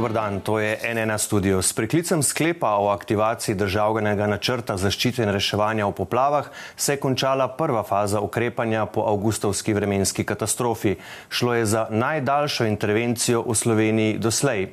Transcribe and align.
Dobar 0.00 0.12
dan, 0.12 0.40
to 0.40 0.56
je 0.58 0.80
NN 0.94 1.18
studio. 1.18 1.62
S 1.62 1.72
preklicem 1.76 2.22
sklepa 2.22 2.70
o 2.80 2.88
aktivaciji 2.88 3.54
državnega 3.54 4.24
načrta 4.32 4.78
zaščite 4.80 5.20
in 5.20 5.28
reševanja 5.28 5.84
v 5.90 5.92
poplavah 5.92 6.48
se 6.72 6.94
je 6.94 7.00
končala 7.02 7.50
prva 7.52 7.82
faza 7.84 8.22
ukrepanja 8.24 8.86
po 8.86 9.04
avgustovski 9.04 9.74
vremenski 9.76 10.24
katastrofi. 10.24 10.94
Šlo 11.28 11.52
je 11.54 11.66
za 11.66 11.84
najdaljšo 11.90 12.64
intervencijo 12.64 13.44
v 13.44 13.54
Sloveniji 13.54 14.16
doslej. 14.18 14.70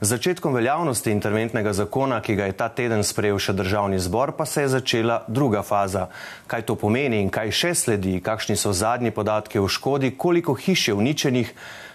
Z 0.00 0.08
začetkom 0.10 0.54
veljavnosti 0.58 1.14
interventnega 1.14 1.72
zakona, 1.72 2.18
ki 2.20 2.34
ga 2.34 2.50
je 2.50 2.58
ta 2.58 2.66
teden 2.68 3.06
sprejel 3.06 3.38
še 3.38 3.54
državni 3.54 4.02
zbor, 4.02 4.34
pa 4.34 4.42
se 4.42 4.66
je 4.66 4.74
začela 4.74 5.22
druga 5.28 5.62
faza. 5.62 6.08
Kaj 6.50 6.66
to 6.66 6.74
pomeni 6.74 7.22
in 7.22 7.30
kaj 7.30 7.54
še 7.54 7.72
sledi, 7.78 8.18
kakšni 8.18 8.58
so 8.58 8.74
zadnji 8.74 9.14
podatki 9.14 9.62
o 9.62 9.70
škodi, 9.70 10.16
koliko 10.18 10.58
hiš 10.58 10.88
je 10.88 10.98
uničenih, 10.98 11.54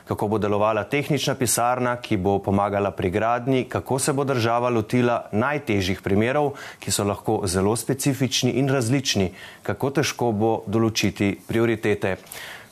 kako 0.10 0.28
bo 0.28 0.38
delovala 0.42 0.84
tehnična 0.90 1.36
pisarna, 1.38 1.96
ki 2.02 2.18
bo 2.18 2.40
pomagala 2.42 2.90
pri 2.92 3.12
gradnji, 3.14 3.64
kako 3.70 4.00
se 4.00 4.14
bo 4.14 4.24
država 4.26 4.70
lotila 4.74 5.20
najtežjih 5.32 6.02
primerov, 6.02 6.56
ki 6.82 6.92
so 6.92 7.06
lahko 7.06 7.44
zelo 7.46 7.76
specifični 7.78 8.56
in 8.58 8.72
različni, 8.74 9.30
kako 9.64 9.92
težko 10.00 10.32
bo 10.34 10.52
določiti 10.66 11.36
prioritete. 11.48 12.16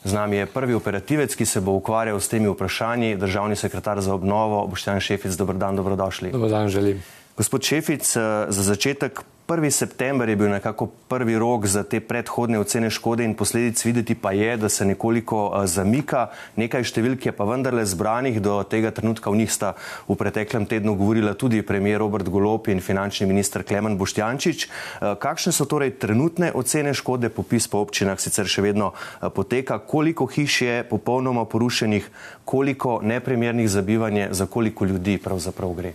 Z 0.02 0.18
nami 0.18 0.42
je 0.42 0.50
prvi 0.50 0.74
operativec, 0.74 1.34
ki 1.38 1.46
se 1.46 1.62
bo 1.62 1.78
ukvarjal 1.78 2.18
s 2.18 2.30
temi 2.32 2.50
vprašanji, 2.50 3.14
državni 3.16 3.54
sekretar 3.56 4.02
za 4.02 4.18
obnovo, 4.18 4.64
Boštjan 4.66 4.98
Šefic. 4.98 5.38
Dobr 5.38 5.54
dan, 5.54 5.78
dobrodošli. 5.78 6.34
Dobar 6.34 6.50
dan, 6.50 6.68
želim. 6.68 7.02
Gospod 7.38 7.62
Šefic, 7.62 8.02
za 8.48 8.62
začetek 8.66 9.22
1. 9.48 9.70
september 9.70 10.28
je 10.28 10.36
bil 10.36 10.50
nekako 10.50 10.86
prvi 11.08 11.38
rok 11.38 11.66
za 11.66 11.82
te 11.82 12.00
predhodne 12.00 12.58
ocene 12.60 12.90
škode 12.90 13.24
in 13.24 13.32
posledic 13.34 13.84
videti 13.84 14.14
pa 14.14 14.32
je, 14.32 14.56
da 14.56 14.68
se 14.68 14.84
nekoliko 14.84 15.62
zamika. 15.64 16.26
Nekaj 16.60 16.84
številk 16.84 17.24
je 17.26 17.32
pa 17.32 17.46
vendarle 17.48 17.86
zbranih, 17.88 18.42
do 18.44 18.58
tega 18.68 18.90
trenutka 18.92 19.32
v 19.32 19.40
njih 19.40 19.48
sta 19.48 19.70
v 20.04 20.16
preteklem 20.20 20.66
tednu 20.68 20.92
govorila 21.00 21.32
tudi 21.32 21.62
premijer 21.64 22.02
Robert 22.04 22.28
Golop 22.28 22.68
in 22.68 22.82
finančni 22.84 23.24
minister 23.26 23.64
Klemen 23.64 23.96
Boštjančič. 23.96 24.66
Kakšne 25.00 25.52
so 25.56 25.64
torej 25.64 25.94
trenutne 25.96 26.50
ocene 26.52 26.92
škode, 26.92 27.30
popis 27.32 27.70
po 27.72 27.80
občinah 27.80 28.20
sicer 28.20 28.44
še 28.44 28.66
vedno 28.66 28.90
poteka, 29.32 29.78
koliko 29.80 30.26
hiš 30.28 30.58
je 30.60 30.74
popolnoma 30.90 31.46
porušenih, 31.48 32.10
koliko 32.44 33.00
neprimernih 33.00 33.70
za 33.70 33.80
bivanje, 33.80 34.28
za 34.28 34.44
koliko 34.44 34.84
ljudi 34.84 35.16
pravzaprav 35.16 35.72
gre? 35.72 35.94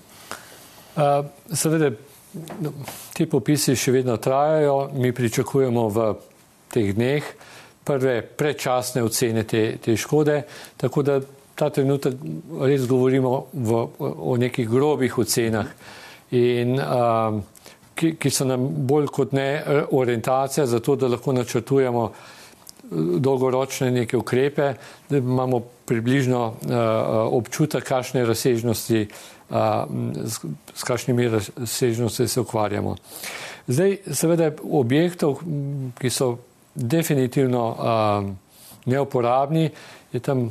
Uh, 0.98 1.22
seveda, 1.54 1.94
Ti 3.14 3.26
popisi 3.30 3.76
še 3.78 3.92
vedno 3.94 4.18
trajajo, 4.18 4.90
mi 4.98 5.12
pričakujemo 5.14 5.88
v 5.94 6.06
teh 6.74 6.94
dneh 6.96 7.28
prve 7.84 8.22
predčasne 8.22 9.04
ocene 9.04 9.44
te, 9.44 9.78
te 9.78 9.98
škode, 9.98 10.42
tako 10.78 11.04
da 11.04 11.20
ta 11.56 11.70
trenutek 11.70 12.16
res 12.64 12.88
govorimo 12.90 13.34
v, 13.54 13.82
o 14.02 14.38
nekih 14.40 14.70
grobih 14.70 15.18
ocenah, 15.22 15.68
in, 16.34 16.80
um, 16.82 17.44
ki, 17.94 18.16
ki 18.18 18.32
so 18.34 18.48
nam 18.50 18.66
bolj 18.88 19.12
kot 19.14 19.36
ne 19.38 19.62
orientacija 19.94 20.66
za 20.66 20.80
to, 20.82 20.96
da 20.96 21.12
lahko 21.12 21.36
načrtujemo 21.38 22.08
dolgoročne 22.94 23.92
neke 23.92 24.18
ukrepe, 24.18 24.74
da 25.10 25.18
imamo 25.18 25.62
približno 25.86 26.42
uh, 26.48 26.56
občutek, 27.36 27.86
kakšne 27.86 28.26
razsežnosti 28.26 29.06
uh, 29.06 29.34
s, 29.50 30.40
s 30.76 30.84
kakšnimi 30.84 31.28
razsežnostmi 31.30 32.28
se 32.28 32.42
ukvarjamo. 32.42 32.96
Zdaj, 33.68 33.98
seveda, 34.12 34.52
objektov, 34.64 35.40
ki 36.00 36.10
so 36.10 36.38
definitivno 36.76 37.76
a, 37.80 38.24
neuporabni, 38.86 39.70
je 40.14 40.20
tam 40.20 40.50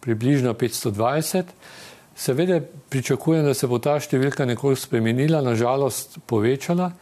približno 0.00 0.54
520. 0.54 1.42
Seveda 2.16 2.60
pričakujem, 2.88 3.44
da 3.44 3.54
se 3.54 3.66
bo 3.66 3.78
ta 3.82 3.98
številka 4.00 4.46
nekoliko 4.46 4.80
spremenila, 4.80 5.42
nažalost 5.42 6.18
povečala, 6.30 6.92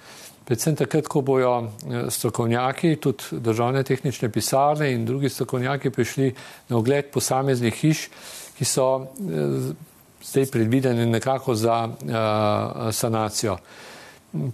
predvsem 0.49 0.77
takrat, 0.77 1.07
ko 1.11 1.21
bojo 1.21 1.53
strokovnjaki, 2.11 2.97
tudi 2.97 3.41
državne 3.45 3.83
tehnične 3.87 4.31
pisarne 4.33 4.91
in 4.93 5.05
drugi 5.07 5.29
strokovnjaki 5.29 5.91
prišli 5.91 6.33
na 6.71 6.79
ogled 6.81 7.13
posameznih 7.13 7.75
hiš, 7.75 8.09
ki 8.57 8.69
so 8.69 8.89
zdaj 10.25 10.47
predvideni 10.47 11.07
nekako 11.07 11.55
za 11.55 11.89
uh, 11.89 12.95
sanacijo. 12.95 13.57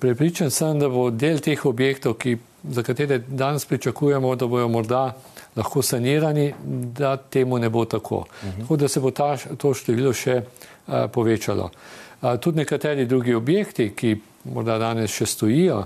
Prepričan 0.00 0.50
sem, 0.50 0.78
da 0.78 0.88
bo 0.88 1.10
del 1.10 1.38
teh 1.38 1.66
objektov, 1.66 2.14
ki, 2.18 2.36
za 2.64 2.82
katere 2.82 3.18
danes 3.18 3.66
pričakujemo, 3.66 4.34
da 4.36 4.46
bojo 4.46 4.68
morda 4.68 5.14
lahko 5.56 5.82
sanirani, 5.82 6.52
da 6.98 7.16
temu 7.16 7.58
ne 7.58 7.68
bo 7.68 7.84
tako. 7.84 8.16
Uh 8.16 8.24
-huh. 8.24 8.60
Tako 8.60 8.76
da 8.76 8.88
se 8.88 9.00
bo 9.00 9.10
ta, 9.10 9.36
to 9.36 9.74
število 9.74 10.12
še 10.12 10.42
uh, 10.42 10.94
povečalo. 11.12 11.70
Uh, 12.22 12.36
tudi 12.40 12.58
nekateri 12.58 13.06
drugi 13.06 13.34
objekti, 13.34 13.92
ki 13.96 14.16
morda 14.44 14.78
danes 14.78 15.10
še 15.10 15.26
stojijo, 15.26 15.84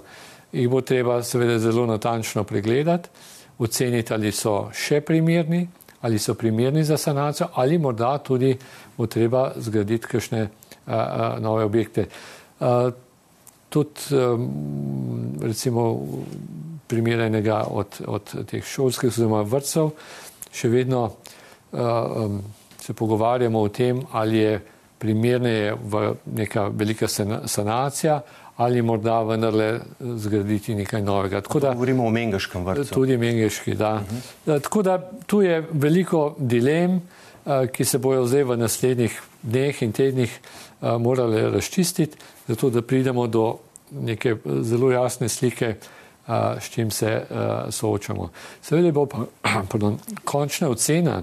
jih 0.52 0.68
bo 0.68 0.80
treba 0.80 1.22
seveda 1.22 1.58
zelo 1.58 1.86
natančno 1.86 2.44
pregledati, 2.44 3.08
oceniti, 3.58 4.14
ali 4.14 4.32
so 4.32 4.70
še 4.72 5.00
primerni, 5.00 5.68
ali 6.02 6.18
so 6.18 6.34
primerni 6.34 6.84
za 6.84 6.96
sanacijo, 6.96 7.48
ali 7.54 7.78
morda 7.78 8.18
tudi 8.18 8.56
bo 8.96 9.06
treba 9.06 9.52
zgraditi 9.56 10.06
kakšne 10.06 10.48
a, 10.86 10.96
a, 10.96 11.36
nove 11.40 11.64
objekte. 11.64 12.06
A, 12.60 12.90
tudi 13.68 14.00
um, 14.12 15.38
recimo 15.42 16.06
primerenega 16.86 17.64
od, 17.70 18.00
od 18.06 18.34
teh 18.46 18.64
šolskih 18.64 19.08
oziroma 19.08 19.42
vrtcev, 19.42 19.90
še 20.52 20.68
vedno 20.68 21.04
a, 21.06 21.12
um, 22.26 22.42
se 22.82 22.92
pogovarjamo 22.92 23.60
o 23.60 23.68
tem, 23.68 24.02
ali 24.12 24.38
je 24.38 24.60
primerneje 25.02 25.74
v 25.74 26.14
neka 26.26 26.70
velika 26.70 27.08
sanacija 27.46 28.20
ali 28.56 28.82
morda 28.82 29.22
vendarle 29.22 29.80
zgraditi 30.00 30.74
nekaj 30.74 31.02
novega. 31.02 31.40
Tako 31.40 31.60
da 31.60 31.72
govorimo 31.72 32.06
o 32.06 32.10
Mengeškem 32.10 32.64
vrtu. 32.64 32.94
Tudi 32.94 33.16
Mengeški, 33.16 33.74
da. 33.74 33.94
Uh 33.94 34.00
-huh. 34.46 34.60
Tako 34.62 34.82
da 34.82 35.10
tu 35.26 35.42
je 35.42 35.64
veliko 35.72 36.34
dilem, 36.38 37.00
ki 37.72 37.84
se 37.84 37.98
bojo 37.98 38.26
zdaj 38.26 38.44
v 38.44 38.56
naslednjih 38.56 39.22
dneh 39.42 39.82
in 39.82 39.92
tednih 39.92 40.40
morali 40.80 41.50
razčistiti, 41.50 42.16
zato 42.48 42.70
da 42.70 42.82
pridemo 42.82 43.26
do 43.26 43.58
neke 43.90 44.36
zelo 44.60 44.90
jasne 44.90 45.28
slike, 45.28 45.74
s 46.60 46.70
čim 46.70 46.90
se 46.90 47.22
soočamo. 47.70 48.28
Seveda 48.62 48.92
bo 48.92 49.06
pa 49.06 49.18
pardon, 49.70 49.98
končna 50.24 50.68
ocena 50.68 51.22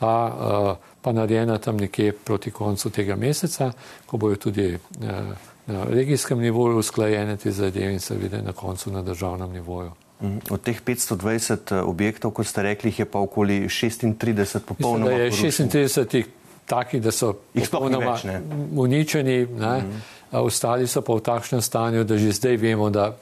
ta 0.00 0.76
pa 1.00 1.12
narejena 1.12 1.58
tam 1.58 1.76
nekje 1.76 2.12
proti 2.12 2.50
koncu 2.50 2.90
tega 2.90 3.16
meseca, 3.16 3.72
ko 4.06 4.16
bojo 4.16 4.36
tudi 4.36 4.78
na 4.96 5.84
regijskem 5.88 6.38
nivoju 6.38 6.78
usklajene 6.78 7.36
te 7.36 7.52
zadeve 7.52 7.92
in 7.92 8.00
seveda 8.00 8.42
na 8.42 8.52
koncu 8.52 8.92
na 8.92 9.02
državnem 9.02 9.52
nivoju. 9.52 9.92
Mhm. 10.22 10.38
Od 10.50 10.60
teh 10.60 10.82
520 10.82 11.72
eh, 11.72 11.80
objektov, 11.80 12.30
kot 12.30 12.46
ste 12.46 12.62
rekli, 12.62 12.94
je 12.98 13.04
pa 13.04 13.18
okoli 13.18 13.60
36 13.60 14.58
popolnoma. 14.58 15.10
Mislim, 15.10 15.68
da 15.68 15.78
je 15.78 15.88
36 15.88 16.24
takih, 16.66 17.02
da 17.02 17.10
so 17.10 17.34
popolnoma 17.54 18.18
uničeni, 18.76 19.46
ne? 19.46 19.80
Mm. 19.80 20.02
ostali 20.32 20.86
so 20.86 21.02
pa 21.02 21.14
v 21.14 21.20
takšnem 21.20 21.62
stanju, 21.62 22.04
da 22.04 22.18
že 22.18 22.32
zdaj 22.32 22.56
vemo, 22.56 22.90
da 22.90 23.16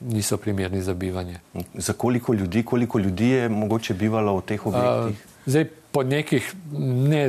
niso 0.00 0.36
primerni 0.36 0.82
za 0.82 0.94
bivanje. 0.94 1.38
Za 1.74 1.92
koliko 1.92 2.34
ljudi, 2.34 2.62
koliko 2.62 2.98
ljudi 2.98 3.28
je 3.28 3.48
mogoče 3.48 3.94
bivalo 3.94 4.36
v 4.36 4.42
teh 4.42 4.66
objektih? 4.66 5.16
Uh, 5.16 5.46
zdaj, 5.46 5.64
po 5.92 6.02
nekih 6.02 6.54
ne 6.72 7.28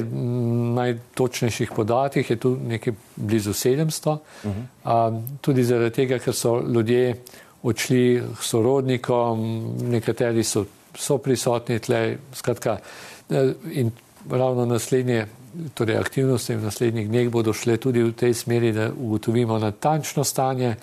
najtočnejših 0.76 1.72
podatkih 1.76 2.30
je 2.30 2.36
tu 2.36 2.58
nekaj 2.68 2.94
blizu 3.16 3.54
700. 3.54 4.18
Uh 4.44 4.52
-huh. 4.52 5.14
uh, 5.14 5.24
tudi 5.42 5.64
zaradi 5.64 5.96
tega, 5.96 6.20
ker 6.20 6.34
so 6.34 6.62
ljudje 6.62 7.16
odšli 7.64 8.24
k 8.40 8.44
sorodnikom, 8.44 9.64
nekateri 9.92 10.44
so, 10.44 10.66
so 10.98 11.18
prisotni 11.18 11.80
tle, 11.80 12.18
skratka, 12.34 12.78
e, 13.30 13.54
in 13.72 13.92
ravno 14.30 14.66
naslednje, 14.66 15.26
torej 15.74 15.98
aktivnosti 15.98 16.56
v 16.56 16.64
naslednjih 16.64 17.10
dneh 17.10 17.30
bodo 17.30 17.54
šle 17.54 17.78
tudi 17.78 18.04
v 18.04 18.14
tej 18.18 18.34
smeri, 18.34 18.72
da 18.74 18.90
ugotovimo 18.98 19.60
natančno 19.60 20.24
stanje, 20.24 20.76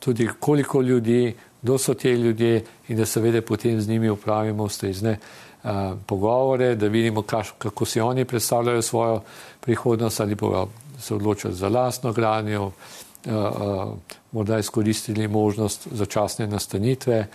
tudi 0.00 0.28
koliko 0.40 0.80
ljudi, 0.82 1.34
kdo 1.62 1.78
so 1.78 1.94
te 1.94 2.16
ljudje 2.16 2.64
in 2.88 2.96
da 2.96 3.06
seveda 3.06 3.42
potem 3.42 3.80
z 3.80 3.88
njimi 3.88 4.10
upravimo 4.10 4.64
ustrezne 4.64 5.18
uh, 5.64 5.70
pogovore, 6.06 6.74
da 6.74 6.86
vidimo, 6.86 7.22
kaš, 7.22 7.54
kako 7.58 7.84
si 7.84 8.00
oni 8.00 8.24
predstavljajo 8.24 8.82
svojo 8.82 9.20
prihodnost 9.60 10.20
ali 10.20 10.34
bojo 10.34 10.68
se 10.98 11.14
odločili 11.14 11.54
za 11.54 11.68
lastno 11.68 12.12
gradnjo, 12.12 12.66
uh, 12.66 12.72
uh, 13.26 13.92
morda 14.32 14.58
izkoristili 14.58 15.28
možnost 15.28 15.88
začasne 15.92 16.46
nastanitve 16.46 17.26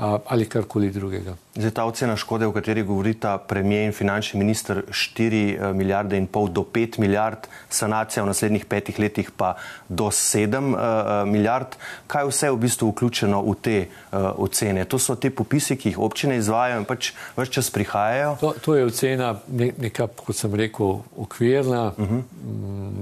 ali 0.00 0.48
karkoli 0.48 0.90
drugega. 0.90 1.34
Zdaj, 1.54 1.70
ta 1.70 1.84
ocena 1.84 2.16
škode, 2.16 2.46
o 2.46 2.52
kateri 2.52 2.82
govorita 2.82 3.34
premijer 3.38 3.88
in 3.90 3.92
finančni 3.92 4.38
minister, 4.38 4.82
4 4.90 5.40
eh, 5.50 5.72
milijarde 5.74 6.16
in 6.16 6.26
pol 6.26 6.48
do 6.48 6.62
5 6.62 6.98
milijard, 6.98 7.48
sanacija 7.68 8.22
v 8.22 8.30
naslednjih 8.30 8.64
petih 8.64 8.98
letih 8.98 9.30
pa 9.36 9.56
do 9.88 10.04
7 10.04 10.56
uh, 10.56 10.78
eh, 10.78 11.24
milijard. 11.26 11.76
Kaj 12.06 12.28
vse 12.30 12.46
je 12.46 12.52
v 12.52 12.60
bistvu 12.62 12.90
vključeno 12.92 13.42
v 13.42 13.54
te 13.62 13.76
uh, 13.82 14.30
ocene? 14.38 14.84
To 14.84 14.98
so 14.98 15.16
te 15.16 15.30
popisi, 15.30 15.76
ki 15.76 15.92
jih 15.92 15.98
občine 15.98 16.38
izvajajo 16.38 16.80
in 16.80 16.88
pač 16.88 17.12
vse 17.36 17.50
čas 17.58 17.70
prihajajo? 17.70 18.36
To, 18.40 18.54
to 18.64 18.78
je 18.78 18.86
ocena 18.86 19.34
ne, 19.48 19.72
neka, 19.78 20.06
kot 20.16 20.36
sem 20.36 20.54
rekel, 20.54 21.02
okvirna, 21.16 21.92
uh 21.98 22.08
-huh. 22.08 22.22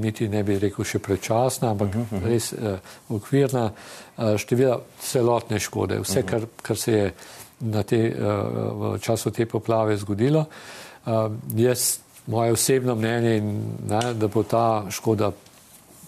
niti 0.01 0.29
ne 0.29 0.43
bi 0.43 0.59
rekel 0.59 0.85
še 0.85 0.99
prečasna, 0.99 1.71
ampak 1.71 1.95
uh 1.95 2.13
-huh. 2.13 2.27
res 2.27 2.53
uh, 2.53 2.79
okvirna 3.09 3.65
uh, 3.65 4.08
števila 4.19 4.81
celotne 5.01 5.59
škode, 5.59 6.01
vse, 6.01 6.23
-huh. 6.23 6.27
kar, 6.27 6.47
kar 6.63 6.77
se 6.77 6.93
je 6.93 7.13
te, 7.87 7.97
eh, 7.97 8.15
v 8.73 8.99
času 9.01 9.31
te 9.31 9.47
poplave 9.47 9.97
zgodilo. 9.97 10.45
Eh, 11.07 11.11
jaz, 11.57 11.99
moje 12.27 12.53
osebno 12.53 12.95
mnenje 12.95 13.31
je, 13.31 13.43
da 14.15 14.29
bo 14.29 14.43
ta 14.43 14.85
škoda 14.91 15.33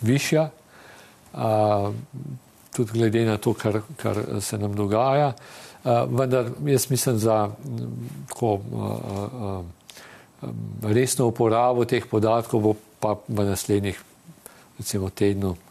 višja, 0.00 0.50
eh, 1.34 1.38
tudi 2.76 2.92
glede 2.92 3.24
na 3.24 3.36
to, 3.36 3.54
kar, 3.54 3.80
kar 3.96 4.16
se 4.40 4.58
nam 4.58 4.74
dogaja. 4.74 5.32
Vendar 6.08 6.46
jaz 6.66 6.90
mislim 6.90 7.18
za 7.18 7.50
tako, 8.28 8.60
resno 10.82 11.26
uporabo 11.26 11.84
teh 11.84 12.06
podatkov 12.06 12.60
bo 12.60 12.74
pa 13.00 13.16
v 13.28 13.44
naslednjih 13.44 14.02
recimo, 14.78 15.10
tednu 15.10 15.56
Eh, 15.56 15.69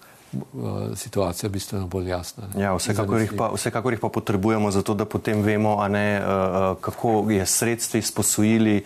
situacija 0.95 1.49
bistveno 1.49 1.87
bolj 1.87 2.09
jasna. 2.09 2.43
Ja, 2.57 2.75
vsekakor, 2.75 3.21
jih 3.21 3.33
pa, 3.37 3.49
vsekakor 3.53 3.93
jih 3.93 3.99
pa 3.99 4.09
potrebujemo 4.09 4.71
zato, 4.71 4.93
da 4.93 5.05
potem 5.05 5.41
vemo, 5.41 5.87
ne, 5.87 6.15
eh, 6.15 6.21
eh, 6.21 6.75
kako 6.81 7.25
je 7.29 7.45
sredstvi 7.45 8.01
sposojili 8.01 8.83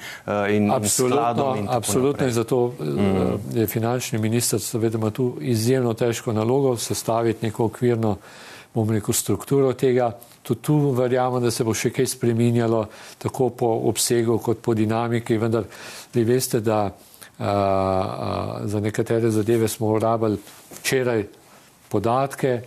in 0.50 0.72
absolutno, 0.72 1.56
in 1.60 1.68
absolutno 1.70 2.26
in 2.26 2.32
zato 2.32 2.74
mm. 2.80 3.58
je 3.60 3.68
finančni 3.68 4.20
minister 4.20 4.60
seveda 4.60 5.12
tu 5.12 5.38
izjemno 5.42 5.94
težko 5.94 6.34
nalogo 6.34 6.78
sestaviti 6.78 7.46
neko 7.46 7.66
okvirno 7.66 8.18
bomo 8.74 8.94
rekel, 8.94 9.14
strukturo 9.14 9.74
tega. 9.74 10.12
Tudi 10.42 10.62
tu 10.62 10.92
verjamem, 10.92 11.44
da 11.44 11.52
se 11.52 11.64
bo 11.64 11.74
še 11.74 11.92
kaj 11.94 12.08
spreminjalo, 12.16 12.88
tako 13.22 13.50
po 13.50 13.70
obsegu 13.90 14.40
kot 14.44 14.60
po 14.62 14.74
dinamiki, 14.74 15.38
vendar 15.38 15.68
vi 16.14 16.24
veste, 16.24 16.60
da 16.60 16.90
za 18.64 18.80
nekatere 18.80 19.32
zadeve 19.32 19.68
smo 19.68 19.88
urabili 19.88 20.38
včeraj 20.80 21.26
podatke, 21.90 22.62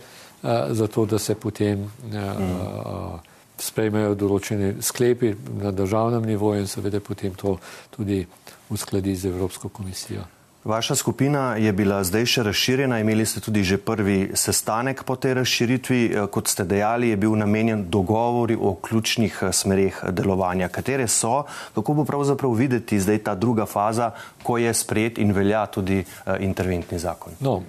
zato 0.69 1.05
da 1.05 1.19
se 1.19 1.35
potem 1.35 1.79
mm. 1.81 3.19
sprejmejo 3.59 4.15
določene 4.15 4.75
sklepi 4.81 5.33
na 5.61 5.71
državnem 5.71 6.25
nivoju 6.29 6.61
in 6.61 6.67
seveda 6.69 7.01
potem 7.03 7.35
to 7.35 7.57
tudi 7.89 8.21
uskladi 8.69 9.15
z 9.15 9.31
Evropsko 9.33 9.69
komisijo. 9.69 10.23
Vaša 10.67 10.95
skupina 10.95 11.55
je 11.55 11.71
bila 11.71 12.01
zdaj 12.03 12.25
še 12.27 12.43
razširjena, 12.43 12.97
imeli 12.99 13.23
ste 13.25 13.39
tudi 13.39 13.61
že 13.63 13.77
prvi 13.79 14.35
sestanek 14.35 15.05
po 15.07 15.15
tej 15.15 15.37
razširitvi. 15.39 15.99
Eh, 16.05 16.25
kot 16.27 16.51
ste 16.51 16.65
dejali, 16.67 17.07
je 17.09 17.17
bil 17.17 17.37
namenjen 17.39 17.85
dogovori 17.87 18.57
o 18.59 18.73
ključnih 18.75 19.37
eh, 19.41 19.53
smereh 19.55 20.01
delovanja. 20.11 20.67
Katere 20.67 21.07
so, 21.07 21.45
kako 21.75 21.93
bo 21.93 22.03
pravzaprav 22.03 22.51
videti 22.51 22.99
zdaj 22.99 23.23
ta 23.23 23.35
druga 23.35 23.65
faza, 23.65 24.11
ko 24.43 24.57
je 24.59 24.73
sprejet 24.73 25.23
in 25.23 25.31
velja 25.31 25.65
tudi 25.71 26.01
uh, 26.03 26.35
interventni 26.39 26.99
zakon? 26.99 27.39
No, 27.39 27.61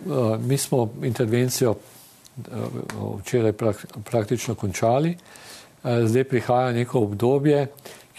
mi 0.43 0.59
smo 0.59 0.89
intervencijo 1.03 1.77
včeraj 3.21 3.53
prak 3.53 3.87
praktično 4.11 4.55
končali. 4.55 5.15
Zdaj 5.85 6.25
prihaja 6.25 6.73
neko 6.73 7.01
obdobje, 7.07 7.67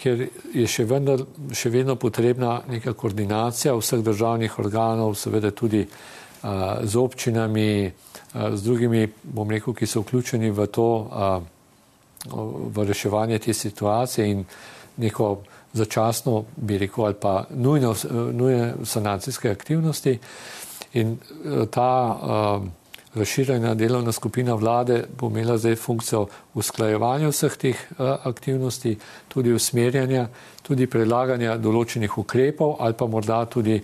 ker 0.00 0.24
je 0.54 0.66
še, 0.68 0.86
vendar, 0.88 1.22
še 1.52 1.70
vedno 1.72 1.96
potrebna 2.00 2.60
neka 2.68 2.94
koordinacija 2.96 3.74
vseh 3.76 4.02
državnih 4.04 4.58
organov, 4.62 5.14
seveda 5.20 5.52
tudi 5.52 5.84
uh, 5.84 6.80
z 6.82 6.96
občinami, 6.96 7.90
uh, 7.90 8.50
z 8.56 8.64
drugimi, 8.64 9.04
bom 9.22 9.50
rekel, 9.52 9.76
ki 9.76 9.86
so 9.86 10.04
vključeni 10.04 10.50
v 10.56 10.66
to, 10.72 10.88
uh, 11.04 11.40
v 12.30 12.84
reševanje 12.88 13.38
te 13.44 13.54
situacije 13.56 14.28
in 14.28 14.44
neko 15.00 15.30
začasno, 15.72 16.44
bi 16.56 16.78
rekel, 16.80 17.06
ali 17.06 17.16
pa 17.20 17.44
nujno, 17.50 17.94
nujne 18.32 18.74
sanacijske 18.84 19.52
aktivnosti. 19.52 20.18
In 21.00 21.16
uh, 21.16 21.64
ta 21.70 21.90
uh, 22.10 22.68
razširjena 23.14 23.74
delovna 23.74 24.12
skupina 24.12 24.54
vlade 24.54 25.04
bo 25.18 25.26
imela 25.26 25.56
zdaj 25.58 25.76
funkcijo 25.76 26.26
usklajevanja 26.54 27.28
vseh 27.28 27.56
teh 27.56 27.82
aktivnosti, 27.98 28.96
tudi 29.28 29.52
usmerjanja, 29.52 30.28
tudi 30.62 30.86
predlaganja 30.86 31.56
določenih 31.56 32.18
ukrepov 32.18 32.76
ali 32.78 32.94
pa 32.94 33.06
morda 33.06 33.44
tudi 33.50 33.80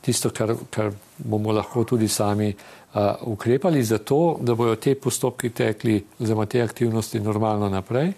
tisto, 0.00 0.30
kar, 0.30 0.54
kar 0.70 0.92
bomo 1.18 1.52
lahko 1.52 1.84
tudi 1.84 2.08
sami 2.08 2.48
uh, 2.48 3.00
ukrepali, 3.28 3.82
zato 3.84 4.38
da 4.40 4.54
bojo 4.54 4.76
te 4.76 4.94
postopki 4.94 5.50
tekli 5.50 5.98
oziroma 6.20 6.46
te 6.46 6.62
aktivnosti 6.62 7.20
normalno 7.20 7.68
naprej. 7.68 8.12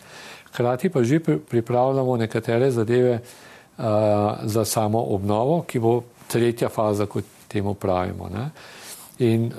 Hkrati 0.53 0.89
pa 0.89 1.03
že 1.03 1.19
pripravljamo 1.49 2.17
nekatere 2.17 2.71
zadeve 2.71 3.19
uh, 3.19 3.85
za 4.43 4.65
samo 4.65 5.03
obnovo, 5.15 5.65
ki 5.67 5.79
bo 5.79 6.03
tretja 6.29 6.69
faza, 6.69 7.07
kot 7.07 7.25
temu 7.49 7.75
pravimo. 7.75 8.29
Ne. 8.29 8.51
In 9.23 9.53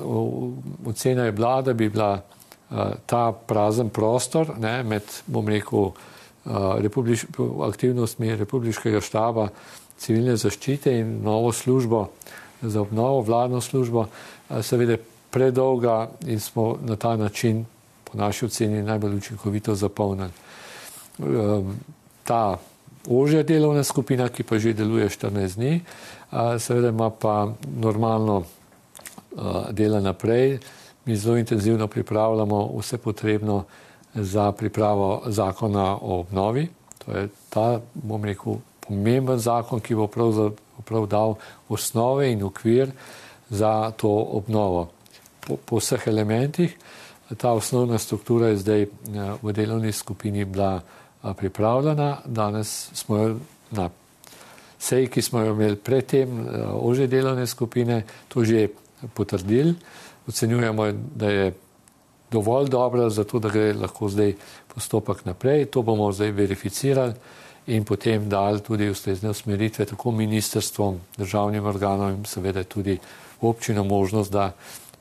ocena 0.86 1.26
je 1.26 1.32
bila, 1.32 1.62
da 1.62 1.74
bi 1.74 1.90
bila 1.90 2.18
ta 3.06 3.32
prazen 3.32 3.90
prostor 3.90 4.54
ne, 4.60 4.84
med, 4.84 5.04
bom 5.28 5.48
rekel, 5.48 5.92
republiš, 6.84 7.26
aktivnostmi 7.64 8.36
Republiškega 8.36 9.02
štaba 9.02 9.48
civilne 9.98 10.36
zaščite 10.38 10.92
in 11.00 11.20
novo 11.24 11.52
službo 11.56 12.08
za 12.62 12.82
obnovo, 12.82 13.22
vladno 13.22 13.62
službo, 13.62 14.08
seveda 14.62 14.98
predolga 15.32 16.10
in 16.28 16.40
smo 16.40 16.76
na 16.82 16.96
ta 16.96 17.16
način, 17.18 17.66
po 18.04 18.18
naši 18.18 18.46
oceni, 18.46 18.84
najbolj 18.84 19.16
učinkovito 19.18 19.76
zapolnili. 19.76 20.32
Ta 22.24 22.58
ožja 23.08 23.44
delovna 23.44 23.84
skupina, 23.84 24.30
ki 24.30 24.44
pa 24.44 24.60
že 24.60 24.74
deluje 24.74 25.10
14 25.10 25.56
dni, 25.56 25.82
seveda 26.60 26.90
ima 26.90 27.10
pa 27.10 27.54
normalno 27.80 28.44
dela 29.72 30.00
naprej. 30.00 30.60
Mi 31.06 31.16
zelo 31.16 31.38
intenzivno 31.38 31.88
pripravljamo 31.88 32.72
vse 32.80 32.98
potrebno 32.98 33.64
za 34.14 34.52
pripravo 34.52 35.24
zakona 35.26 35.98
o 36.02 36.20
obnovi. 36.20 36.68
To 37.06 37.12
je 37.12 37.28
ta, 37.50 37.80
bom 37.94 38.26
rekel, 38.26 38.56
pomemben 38.88 39.40
zakon, 39.40 39.80
ki 39.80 39.96
bo 39.96 40.08
prav 40.86 41.08
dal 41.08 41.36
osnove 41.70 42.32
in 42.32 42.44
okvir 42.44 42.92
za 43.50 43.92
to 43.92 44.10
obnovo. 44.10 44.90
Po, 45.48 45.58
po 45.66 45.80
vseh 45.80 46.08
elementih 46.08 46.78
ta 47.38 47.52
osnovna 47.52 47.98
struktura 47.98 48.48
je 48.48 48.58
zdaj 48.58 48.82
eh, 48.82 48.88
v 49.42 49.54
delovni 49.54 49.92
skupini 49.92 50.46
bila 50.46 50.82
eh, 50.82 51.34
pripravljena. 51.34 52.18
Danes 52.26 52.90
smo 52.94 53.18
jo 53.18 53.36
na 53.72 53.90
seji, 54.80 55.08
ki 55.08 55.22
smo 55.22 55.40
jo 55.40 55.54
imeli 55.54 55.76
predtem, 55.76 56.48
ože 56.76 57.08
delovne 57.08 57.48
skupine, 57.48 58.04
to 58.28 58.44
že 58.44 58.68
potrdili. 59.14 59.76
Ocenjujemo, 60.28 60.92
da 61.16 61.30
je 61.30 61.54
dovolj 62.32 62.70
dobra, 62.70 63.10
zato 63.10 63.40
da 63.40 63.50
gre 63.50 63.74
lahko 63.74 64.10
zdaj 64.10 64.34
postopek 64.74 65.26
naprej. 65.26 65.66
To 65.66 65.82
bomo 65.82 66.12
zdaj 66.12 66.32
verificirali 66.32 67.14
in 67.68 67.84
potem 67.84 68.30
dali 68.30 68.62
tudi 68.62 68.90
ustrezne 68.90 69.30
usmeritve 69.30 69.86
tako 69.86 70.12
ministrstvom, 70.12 71.00
državnim 71.18 71.66
organom 71.66 72.10
in 72.12 72.26
seveda 72.26 72.64
tudi 72.64 72.98
občinam 73.42 73.88
možnost, 73.88 74.32
da 74.32 74.52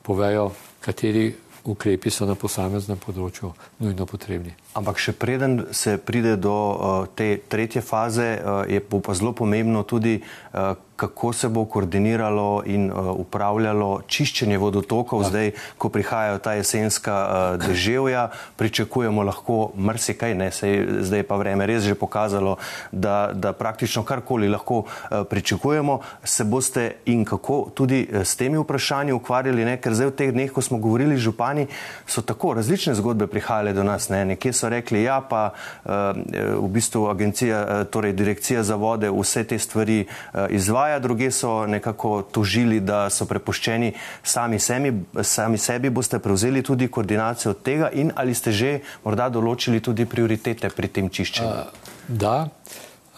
povejo, 0.01 0.51
kateri 0.79 1.33
ukrepi 1.63 2.11
so 2.11 2.25
na 2.27 2.35
posameznem 2.35 2.99
področju 2.99 3.53
nujno 3.79 4.05
potrebni. 4.07 4.51
Ampak 4.75 4.99
še 4.99 5.13
preden 5.15 5.61
se 5.71 5.95
pride 5.97 6.35
do 6.35 6.53
uh, 6.53 7.05
te 7.15 7.37
tretje 7.47 7.81
faze, 7.81 8.27
uh, 8.35 8.63
je 8.67 8.81
pa 8.83 9.15
zelo 9.15 9.31
pomembno 9.31 9.83
tudi, 9.87 10.17
uh, 10.19 10.73
kako 11.03 11.33
se 11.33 11.49
bo 11.49 11.65
koordiniralo 11.65 12.63
in 12.65 12.91
uh, 12.91 13.11
upravljalo 13.19 14.01
čiščenje 14.07 14.57
vodotokov. 14.57 15.21
Ja. 15.21 15.29
Zdaj, 15.29 15.51
ko 15.77 15.89
prihajajo 15.91 16.39
ta 16.39 16.53
jesenska 16.55 17.15
uh, 17.15 17.67
deževja, 17.67 18.29
pričakujemo 18.55 19.23
lahko 19.23 19.73
mrsikaj, 19.75 20.35
ne, 20.35 20.51
Sej, 20.53 21.03
zdaj 21.03 21.25
pa 21.27 21.35
vreme 21.35 21.65
res 21.67 21.83
že 21.83 21.95
pokazalo, 21.99 22.55
da, 22.91 23.33
da 23.33 23.51
praktično 23.53 24.05
karkoli 24.07 24.47
lahko 24.47 24.85
uh, 24.85 25.25
pričakujemo. 25.27 25.99
Se 26.23 26.43
boste 26.43 26.85
in 27.05 27.25
kako 27.25 27.73
tudi 27.75 28.07
s 28.23 28.35
temi 28.39 28.57
vprašanji 28.57 29.11
ukvarjali, 29.11 29.65
ne? 29.65 29.75
ker 29.81 29.91
zdaj 29.91 30.11
v 30.13 30.15
teh 30.21 30.31
dneh, 30.31 30.51
ko 30.51 30.63
smo 30.63 30.79
govorili 30.79 31.17
z 31.17 31.27
župani, 31.27 31.67
so 32.07 32.23
tako 32.23 32.53
različne 32.53 32.95
zgodbe 32.95 33.27
prihajale 33.27 33.73
do 33.73 33.83
nas. 33.83 34.07
Ne? 34.09 34.23
Nekje 34.25 34.53
so 34.53 34.71
rekli, 34.71 35.03
ja, 35.03 35.19
pa 35.19 35.51
uh, 35.51 36.15
v 36.63 36.71
bistvu 36.71 37.09
agencija, 37.11 37.59
uh, 37.59 37.83
torej 37.91 38.15
direkcija 38.15 38.63
za 38.63 38.79
vode 38.79 39.11
vse 39.11 39.43
te 39.43 39.59
stvari 39.59 40.03
uh, 40.05 40.47
izvaja 40.49 40.92
dogaja, 40.93 40.99
druge 40.99 41.31
so 41.31 41.65
nekako 41.65 42.21
tožili, 42.31 42.79
da 42.79 43.09
so 43.09 43.25
prepuščeni 43.25 43.93
sami, 44.23 44.59
semi, 44.59 45.03
sami 45.21 45.57
sebi. 45.57 45.89
Boste 45.89 46.19
prevzeli 46.19 46.63
tudi 46.63 46.87
koordinacijo 46.87 47.53
tega 47.53 47.89
in 47.91 48.11
ali 48.15 48.33
ste 48.33 48.51
že 48.51 48.81
morda 49.03 49.29
določili 49.29 49.81
tudi 49.81 50.05
prioritete 50.05 50.69
pri 50.69 50.87
tem 50.87 51.09
čiščenju? 51.09 51.49
Uh, 51.49 51.65
da, 52.07 52.49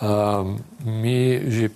um, 0.02 0.60
mi 0.86 1.42
že 1.50 1.70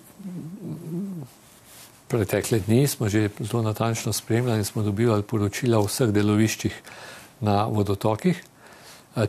pretekle 2.10 2.60
dni 2.60 2.88
smo 2.88 3.10
že 3.10 3.30
zelo 3.40 3.62
natančno 3.62 4.14
spremljali 4.14 4.60
in 4.60 4.66
smo 4.66 4.84
dobivali 4.84 5.24
poročila 5.24 5.80
o 5.80 5.86
vseh 5.86 6.10
deloviščih 6.12 6.74
na 7.42 7.66
vodotokih. 7.66 8.44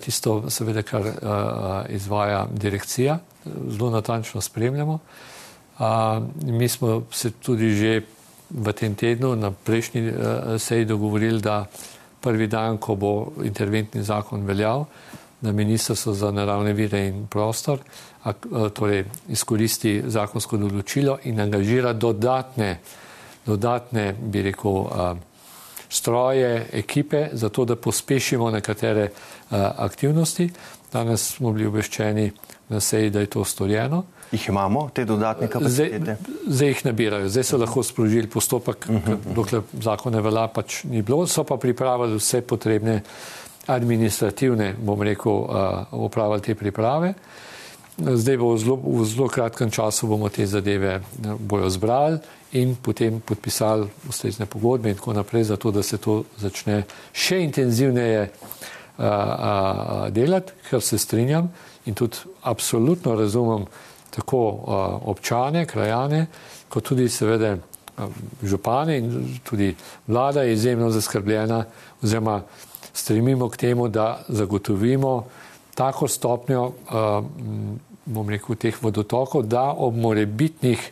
Tisto, 0.00 0.44
seveda, 0.52 0.82
kar 0.86 1.02
izvaja 1.90 2.46
direkcija, 2.52 3.18
zelo 3.44 3.90
natančno 3.90 4.40
spremljamo. 4.40 5.00
Mi 6.44 6.68
smo 6.68 7.02
se 7.10 7.30
tudi 7.30 7.74
že 7.74 8.02
v 8.50 8.72
tem 8.72 8.94
tednu 8.94 9.34
na 9.36 9.50
prejšnji 9.50 10.12
seji 10.58 10.84
dogovorili, 10.84 11.40
da 11.40 11.66
prvi 12.20 12.46
dan, 12.46 12.78
ko 12.78 12.94
bo 12.94 13.32
interventni 13.44 14.02
zakon 14.02 14.44
veljal, 14.44 14.84
na 15.40 15.52
Ministrstvo 15.52 16.12
za 16.12 16.30
naravne 16.30 16.72
vire 16.72 17.06
in 17.08 17.26
prostor, 17.26 17.78
torej 18.74 19.04
izkoristi 19.32 20.02
zakonsko 20.06 20.58
določilo 20.60 21.18
in 21.24 21.40
angažira 21.40 21.92
dodatne, 21.92 22.74
dodatne 23.46 24.12
bi 24.12 24.42
rekel, 24.50 24.84
stroje, 25.90 26.66
ekipe, 26.72 27.28
zato 27.32 27.64
da 27.64 27.76
pospešimo 27.76 28.50
nekatere 28.50 29.08
aktivnosti. 29.50 30.50
Danes 30.92 31.24
smo 31.36 31.52
bili 31.52 31.66
obveščeni 31.66 32.30
na 32.68 32.80
seji, 32.80 33.10
da 33.10 33.20
je 33.20 33.26
to 33.26 33.44
storjeno. 33.44 34.04
Jih 34.30 34.48
imamo, 34.48 34.88
te 34.94 35.04
dodatne 35.04 35.48
kapacitete? 35.50 36.16
Zdaj, 36.20 36.44
zdaj 36.46 36.68
jih 36.68 36.84
nabirajo, 36.86 37.28
zdaj 37.28 37.44
so 37.44 37.58
lahko 37.58 37.82
sprožili 37.82 38.30
postopek, 38.30 38.86
uh 38.88 38.94
-huh. 38.94 39.16
dokler 39.34 39.62
zakon 39.82 40.12
ne 40.12 40.20
velja, 40.20 40.46
pač 40.48 40.84
ni 40.84 41.02
bilo, 41.02 41.26
so 41.26 41.44
pa 41.44 41.56
pripravili 41.56 42.16
vse 42.16 42.40
potrebne 42.40 43.00
administrativne, 43.66 44.74
bom 44.78 45.02
rekel, 45.02 45.44
upravili 45.92 46.40
te 46.40 46.54
priprave. 46.54 47.14
Zdaj 47.98 48.36
bo 48.36 48.54
v 48.54 48.58
zelo, 48.58 48.76
v 48.76 49.04
zelo 49.04 49.28
kratkem 49.28 49.70
času 49.70 50.06
bomo 50.06 50.28
te 50.28 50.46
zadeve 50.46 51.00
bojo 51.38 51.70
zbrali 51.70 52.18
in 52.52 52.76
potem 52.82 53.20
podpisali 53.20 53.86
ustrezne 54.08 54.46
pogodbe 54.46 54.90
in 54.90 54.96
tako 54.96 55.12
naprej, 55.12 55.44
zato 55.44 55.70
da 55.70 55.82
se 55.82 55.98
to 55.98 56.24
začne 56.38 56.82
še 57.12 57.42
intenzivneje 57.44 58.30
a, 58.98 59.06
a, 59.06 60.10
delati, 60.10 60.52
ker 60.70 60.80
se 60.80 60.98
strinjam 60.98 61.52
in 61.84 61.94
tudi 61.94 62.16
absolutno 62.42 63.14
razumem 63.14 63.66
tako 64.10 64.40
občane, 65.10 65.66
krajane, 65.66 66.26
kot 66.68 66.84
tudi 66.84 67.08
seveda 67.08 67.56
župane 68.42 68.98
in 68.98 69.38
tudi 69.44 69.74
vlada 70.06 70.42
je 70.42 70.52
izjemno 70.52 70.90
zaskrbljena 70.90 71.64
oziroma 72.02 72.42
stremimo 72.92 73.48
k 73.48 73.56
temu, 73.56 73.88
da 73.88 74.22
zagotovimo 74.28 75.24
tako 75.74 76.08
stopnjo, 76.08 76.72
bom 78.04 78.28
rekel, 78.28 78.56
teh 78.56 78.82
vodotokov, 78.82 79.46
da 79.46 79.70
ob 79.70 79.96
morebitnih 79.96 80.90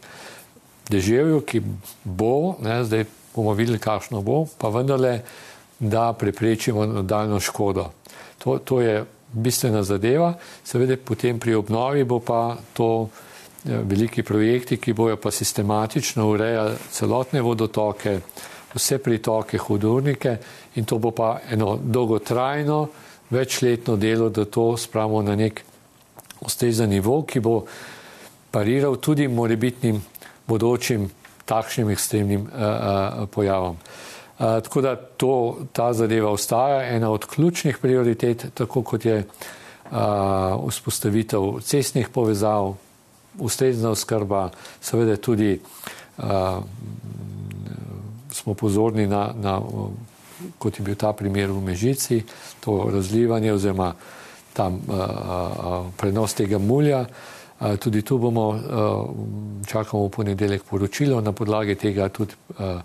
deževju, 0.89 1.41
ki 1.41 1.63
bo, 2.05 2.57
ne, 2.63 2.85
zdaj 2.85 3.05
bomo 3.35 3.53
videli, 3.53 3.79
kakšno 3.79 4.23
bo, 4.23 4.47
pa 4.59 4.71
vendarle, 4.73 5.21
da 5.79 6.13
preprečimo 6.13 6.87
nadaljno 6.87 7.41
škodo. 7.41 7.91
To, 8.39 8.59
to 8.59 8.81
je 8.81 9.05
bistvena 9.33 9.83
zadeva, 9.83 10.33
seveda 10.65 10.97
potem 10.97 11.39
pri 11.39 11.55
obnovi 11.55 12.05
bo 12.05 12.21
pa 12.21 12.57
to 12.73 13.09
eh, 13.09 13.81
veliki 13.83 14.23
projekti, 14.23 14.77
ki 14.77 14.93
bojo 14.93 15.17
pa 15.17 15.31
sistematično 15.31 16.29
urejali 16.29 16.77
celotne 16.91 17.43
vodotoke, 17.43 18.21
vse 18.75 18.99
pritoke, 18.99 19.59
hudurnike 19.59 20.37
in 20.77 20.85
to 20.85 20.99
bo 20.99 21.11
pa 21.11 21.39
eno 21.51 21.79
dolgotrajno, 21.83 22.89
večletno 23.31 23.97
delo, 23.97 24.29
da 24.29 24.45
to 24.45 24.77
spravimo 24.77 25.23
na 25.23 25.37
nek 25.37 25.63
ustrezen 26.41 26.91
nivo, 26.91 27.23
ki 27.23 27.41
bo 27.41 27.65
pariral 28.51 28.97
tudi 28.97 29.29
morebitnim 29.29 30.01
bodočim 30.47 31.09
takšnim 31.45 31.91
ekstremnim 31.91 32.41
uh, 32.41 32.49
uh, 32.53 33.29
pojavom. 33.31 33.77
Tako 34.39 34.81
da 34.81 34.97
to, 34.97 35.59
ta 35.73 35.93
zadeva 35.93 36.31
ostaja 36.31 36.83
ena 36.97 37.11
od 37.11 37.27
ključnih 37.27 37.79
prioritet, 37.83 38.47
tako 38.55 38.83
kot 38.83 39.05
je 39.05 39.25
uh, 39.91 39.99
vzpostavitev 40.69 41.61
cestnih 41.61 42.09
povezav, 42.09 42.75
ustrezna 43.39 43.91
oskrba, 43.91 44.51
seveda 44.81 45.17
tudi 45.17 45.59
uh, 46.19 46.25
smo 48.31 48.55
pozorni 48.55 49.07
na, 49.07 49.35
na, 49.43 49.61
kot 50.59 50.79
je 50.79 50.85
bil 50.85 50.95
ta 50.95 51.13
primer 51.13 51.51
v 51.51 51.61
Mežici, 51.61 52.23
to 52.61 52.91
razlivanje 52.93 53.53
oziroma 53.53 53.93
tam 54.53 54.81
a, 54.89 54.95
a, 54.95 55.85
prenos 55.97 56.35
tega 56.35 56.59
mulja. 56.59 57.05
A, 57.59 57.77
tudi 57.77 58.03
tu 58.03 58.19
bomo, 58.19 58.51
a, 58.55 58.59
čakamo 59.67 60.07
v 60.07 60.11
ponedeljek 60.11 60.63
poročilo, 60.63 61.21
na 61.21 61.33
podlagi 61.33 61.75
tega 61.75 62.09
tudi 62.09 62.35
a, 62.59 62.79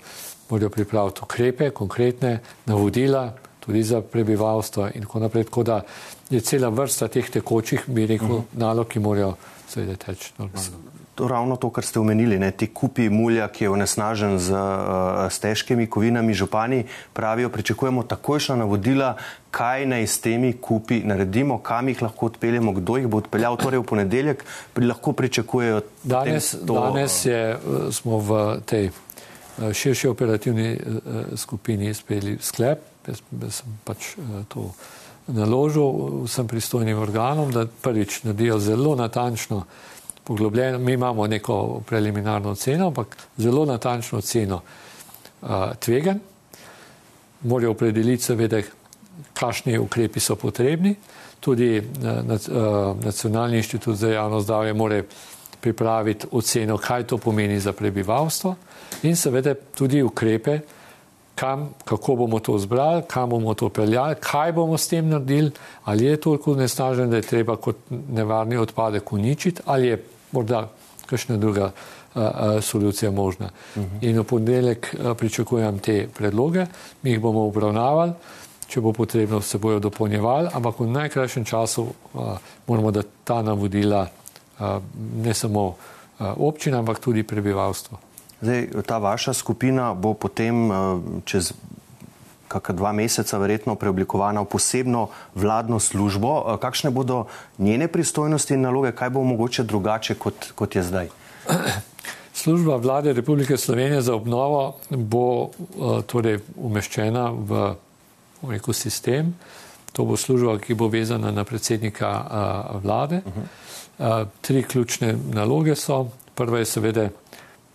morajo 0.54 0.70
pripraviti 0.70 1.22
ukrepe, 1.24 1.70
konkretne 1.70 2.40
navodila, 2.66 3.32
tudi 3.60 3.84
za 3.84 4.02
prebivalstvo 4.02 4.90
in 4.94 5.02
tako 5.02 5.20
naprej. 5.20 5.44
Tako 5.50 5.64
da 5.64 5.82
je 6.30 6.40
cela 6.40 6.70
vrsta 6.70 7.08
teh 7.08 7.30
tekočih, 7.30 7.84
bi 7.88 8.08
rekel, 8.08 8.28
uh 8.28 8.34
mhm. 8.34 8.42
-huh. 8.42 8.60
nalog, 8.60 8.88
ki 8.88 9.00
morajo 9.00 9.36
seveda 9.68 9.96
teči 9.96 10.34
normalno. 10.38 10.94
To 11.16 11.28
ravno 11.28 11.56
to, 11.56 11.70
kar 11.70 11.86
ste 11.86 12.00
omenili, 12.00 12.40
ne, 12.40 12.52
ti 12.52 12.68
kupi 12.74 13.10
mulja, 13.10 13.48
ki 13.48 13.64
je 13.64 13.70
onesnažen 13.70 14.40
z, 14.40 14.52
uh, 14.54 15.30
s 15.30 15.40
težkimi 15.40 15.86
kovinami, 15.88 16.34
župani 16.34 16.86
pravijo, 17.14 17.50
pričakujemo 17.50 18.04
takojšna 18.04 18.56
navodila, 18.56 19.18
kaj 19.52 19.86
naj 19.86 20.08
s 20.08 20.22
temi 20.22 20.54
kupi 20.54 21.04
naredimo, 21.06 21.60
kam 21.60 21.88
jih 21.88 22.02
lahko 22.02 22.26
odpeljemo, 22.26 22.72
kdo 22.72 22.98
jih 22.98 23.08
bo 23.08 23.18
odpeljal. 23.18 23.58
Torej 23.58 23.80
v 23.80 23.84
ponedeljek 23.84 24.46
pri, 24.74 24.86
lahko 24.86 25.14
pričakujejo. 25.14 25.82
Danes, 26.04 26.56
to, 26.68 26.74
danes 26.74 27.26
je, 27.26 27.56
uh, 27.56 27.94
smo 27.94 28.18
v 28.18 28.62
tej 28.66 28.90
širši 29.74 30.08
operativni 30.08 30.74
uh, 30.74 31.38
skupini 31.38 31.90
izpeli 31.90 32.38
sklep, 32.42 32.80
jaz, 33.08 33.22
jaz 33.42 33.62
sem 33.62 33.80
pač 33.84 34.16
to 34.50 34.72
naložil 35.28 36.24
vsem 36.26 36.48
pristojnim 36.48 37.00
organom, 37.00 37.52
da 37.52 37.66
prvič 37.82 38.24
naredijo 38.24 38.60
zelo 38.60 38.96
natančno 38.96 39.64
poglobljeno, 40.24 40.80
mi 40.80 40.94
imamo 40.94 41.28
neko 41.28 41.82
preliminarno 41.88 42.56
ceno, 42.56 42.88
ampak 42.88 43.18
zelo 43.38 43.66
natančno 43.66 44.22
ceno 44.22 44.62
uh, 45.42 45.50
tvegan, 45.80 46.20
morajo 47.44 47.72
opredeliti 47.72 48.24
seveda, 48.24 48.62
kakšni 49.34 49.78
ukrepi 49.78 50.20
so 50.20 50.36
potrebni, 50.36 50.96
tudi 51.40 51.82
Nacionalni 53.04 53.58
inštitut 53.58 53.96
za 53.96 54.10
javno 54.10 54.40
zdravje 54.42 54.74
mora 54.74 55.02
pripraviti 55.62 56.28
oceno, 56.32 56.78
kaj 56.78 57.04
to 57.08 57.18
pomeni 57.18 57.60
za 57.60 57.74
prebivalstvo 57.74 58.56
in 59.04 59.16
seveda 59.16 59.56
tudi 59.76 60.04
ukrepe, 60.04 60.60
kam, 61.36 61.70
kako 61.86 62.16
bomo 62.16 62.40
to 62.40 62.58
zbrali, 62.58 63.02
kam 63.08 63.30
bomo 63.30 63.54
to 63.54 63.70
peljali, 63.70 64.16
kaj 64.20 64.52
bomo 64.52 64.78
s 64.78 64.88
tem 64.88 65.10
naredili, 65.10 65.52
ali 65.84 66.06
je 66.06 66.22
toliko 66.22 66.56
nesnažen, 66.56 67.10
da 67.10 67.16
je 67.16 67.22
treba 67.22 67.56
kot 67.56 67.76
nevarni 67.90 68.58
odpadek 68.58 69.14
uničiti, 69.14 69.62
ali 69.66 69.88
je 69.88 70.04
morda 70.32 70.70
kakšna 71.06 71.38
druga 71.38 71.72
a, 72.16 72.22
a, 72.22 72.62
solucija 72.62 73.12
možna. 73.12 73.50
Uh 73.76 73.82
mhm. 73.82 73.96
-huh. 73.96 74.10
In 74.10 74.20
v 74.20 74.24
ponedeljek 74.24 74.96
pričakujem 75.18 75.80
te 75.80 76.08
predloge, 76.18 76.66
mi 77.02 77.10
jih 77.10 77.20
bomo 77.22 77.48
obravnavali, 77.48 78.12
če 78.68 78.82
bo 78.82 78.94
potrebno, 78.94 79.42
se 79.42 79.58
bojo 79.58 79.80
dopolnjevali, 79.80 80.50
ampak 80.54 80.80
v 80.80 80.88
najkrajšem 80.88 81.46
času 81.46 81.88
a, 82.14 82.38
moramo 82.68 82.92
dati 82.92 83.10
ta 83.24 83.42
navodila 83.42 84.08
a, 84.60 84.80
ne 85.24 85.34
samo 85.34 85.76
a, 86.20 86.34
občina, 86.38 86.80
ampak 86.80 87.00
tudi 87.00 87.24
prebivalstvo. 87.24 88.13
Zdaj, 88.44 88.84
ta 88.84 88.98
vaša 89.00 89.34
skupina 89.34 89.94
bo 89.96 90.14
potem 90.14 90.68
čez 91.24 91.54
kakšna 92.54 92.76
dva 92.76 92.92
meseca 92.94 93.38
verjetno 93.42 93.76
preoblikovana 93.76 94.46
v 94.46 94.50
posebno 94.50 95.10
vladno 95.36 95.80
službo. 95.80 96.32
Eh, 96.46 96.58
kakšne 96.62 96.94
bodo 96.94 97.26
njene 97.58 97.88
pristojnosti 97.88 98.54
in 98.54 98.62
naloge, 98.62 98.92
kaj 98.92 99.10
bo 99.10 99.24
mogoče 99.24 99.64
drugače, 99.64 100.16
kot, 100.16 100.54
kot 100.56 100.76
je 100.76 100.84
zdaj? 100.84 101.10
Služba 102.34 102.76
vlade 102.82 103.14
Republike 103.14 103.58
Slovenije 103.58 104.02
za 104.02 104.16
obnovo 104.16 104.80
bo 104.90 105.26
uh, 105.46 106.02
torej 106.02 106.40
umeščena 106.58 107.30
v 107.30 107.76
ekosistem. 108.58 109.36
To 109.94 110.06
bo 110.10 110.18
služba, 110.18 110.58
ki 110.58 110.74
bo 110.74 110.90
vezana 110.90 111.32
na 111.32 111.44
predsednika 111.46 112.10
vlade. 112.82 113.22
Uh 113.22 113.34
-huh. 113.34 113.46
uh, 114.24 114.28
tri 114.42 114.64
ključne 114.64 115.14
naloge 115.34 115.76
so. 115.76 116.10
Prva 116.36 116.60
je 116.60 116.66
seveda 116.66 117.10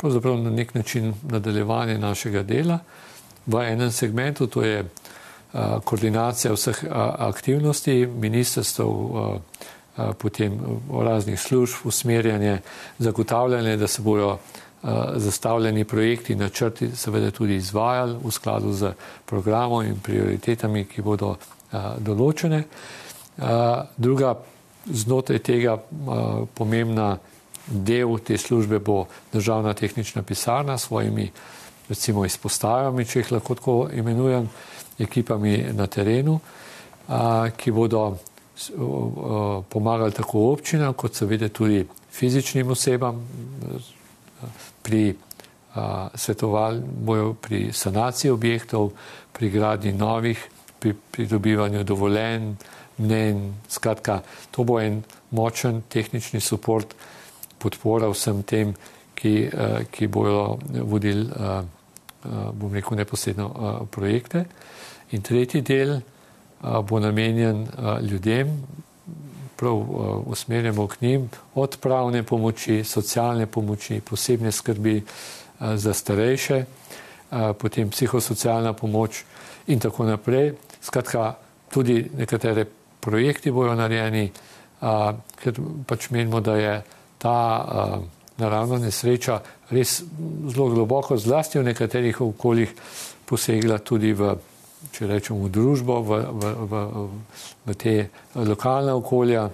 na 0.02 0.50
nek 0.50 0.74
način 0.74 1.14
nadaljevanje 1.22 1.98
našega 1.98 2.42
dela. 2.42 2.78
V 3.46 3.62
enem 3.62 3.92
segmentu, 3.92 4.46
to 4.46 4.62
je 4.62 4.84
a, 5.52 5.80
koordinacija 5.84 6.52
vseh 6.52 6.84
a, 6.84 7.14
aktivnosti 7.18 8.06
ministrstv, 8.06 8.82
potem 10.18 10.60
raznih 11.02 11.40
služb, 11.40 11.74
usmerjanje, 11.84 12.60
zagotavljanje, 12.98 13.76
da 13.76 13.86
se 13.86 14.02
bojo 14.02 14.38
zastavljeni 15.14 15.84
projekti, 15.84 16.36
načrti 16.36 16.90
seveda 16.96 17.30
tudi 17.30 17.56
izvajali 17.56 18.16
v 18.24 18.30
skladu 18.30 18.72
z 18.72 18.92
programom 19.26 19.86
in 19.86 19.98
prioritetami, 19.98 20.84
ki 20.84 21.02
bodo 21.02 21.34
določene. 21.98 22.62
Druga 23.96 24.36
znotraj 24.86 25.38
tega 25.38 25.76
pomembna 26.54 27.16
del 27.70 28.18
te 28.24 28.38
službe 28.38 28.78
bo 28.78 29.06
državna 29.32 29.74
tehnična 29.74 30.22
pisarna 30.22 30.78
s 30.78 30.86
svojimi 30.86 31.30
recimo 31.88 32.24
izpostavami, 32.24 33.04
če 33.04 33.22
jih 33.22 33.32
lahko 33.32 33.54
tako 33.54 33.76
imenujem, 33.92 34.48
ekipami 34.98 35.54
na 35.72 35.86
terenu, 35.86 36.38
ki 37.56 37.72
bodo 37.72 38.02
pomagali 39.70 40.12
tako 40.12 40.50
občinam, 40.52 40.94
kot 40.98 41.14
seveda 41.14 41.48
tudi 41.48 41.84
fizičnim 42.12 42.74
osebam 42.74 43.22
pri 44.82 45.14
svetovanju, 46.14 47.34
pri 47.40 47.68
sanaciji 47.72 48.30
objektov, 48.34 48.90
pri 49.32 49.50
gradnji 49.50 49.92
novih, 49.92 50.42
pri 50.78 50.94
pridobivanju 51.10 51.84
dovoljenj, 51.84 52.56
mnen. 52.98 53.54
Skratka, 53.70 54.20
to 54.50 54.64
bo 54.64 54.80
en 54.80 55.02
močen 55.30 55.82
tehnični 55.88 56.40
suport, 56.40 56.94
podpora 57.58 58.08
vsem 58.12 58.42
tem, 58.42 58.74
ki, 59.18 59.50
ki 59.90 60.06
bojo 60.06 60.58
vodili, 60.86 61.26
bom 62.54 62.74
rekel, 62.74 62.96
neposredno 62.98 63.48
projekte. 63.90 64.44
In 65.10 65.22
tretji 65.22 65.62
del 65.62 65.98
bo 66.62 67.00
namenjen 67.00 67.66
ljudem, 68.02 68.52
prav 69.58 69.82
usmerjamo 70.26 70.86
k 70.86 71.00
njim, 71.00 71.28
od 71.54 71.76
pravne 71.80 72.22
pomoči, 72.22 72.84
socialne 72.84 73.46
pomoči, 73.46 74.00
posebne 74.00 74.52
skrbi 74.52 75.02
za 75.74 75.94
starejše, 75.94 76.64
potem 77.58 77.90
psihosocialna 77.90 78.72
pomoč 78.72 79.24
in 79.66 79.80
tako 79.80 80.04
naprej. 80.04 80.52
Skratka, 80.80 81.34
tudi 81.70 82.10
nekatere 82.16 82.66
projekti 83.00 83.50
bojo 83.50 83.74
narejeni, 83.74 84.30
ker 85.42 85.58
pač 85.86 86.10
menimo, 86.10 86.40
da 86.40 86.56
je 86.56 86.82
ta 87.18 88.00
naravna 88.38 88.78
nesreča 88.78 89.40
res 89.70 90.02
zelo 90.48 90.68
globoko, 90.70 91.16
zlasti 91.16 91.58
v 91.58 91.68
nekaterih 91.72 92.20
okoljih 92.20 92.74
posegla 93.26 93.78
tudi 93.78 94.12
v 94.12 94.36
če 94.92 95.08
rečemo, 95.10 95.46
v 95.46 95.52
družbo, 95.52 96.00
v, 96.06 96.18
v, 96.30 96.52
v, 96.70 96.82
v 97.66 97.76
te 97.78 97.94
lokalne 98.46 98.94
okolja. 98.94 99.48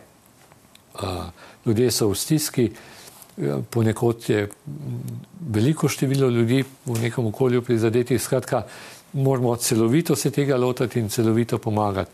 Ljudje 1.64 1.90
so 1.90 2.10
v 2.12 2.18
stiski, 2.18 2.66
ponekod 3.72 4.28
je 4.28 4.44
veliko 5.50 5.88
število 5.90 6.28
ljudi 6.30 6.60
v 6.62 6.98
nekem 7.00 7.26
okolju 7.32 7.64
prizadetih. 7.66 8.20
Skratka, 8.20 8.62
moramo 9.18 9.56
celovito 9.56 10.16
se 10.16 10.30
tega 10.30 10.56
lotiti 10.60 11.00
in 11.00 11.08
celovito 11.08 11.58
pomagati. 11.58 12.10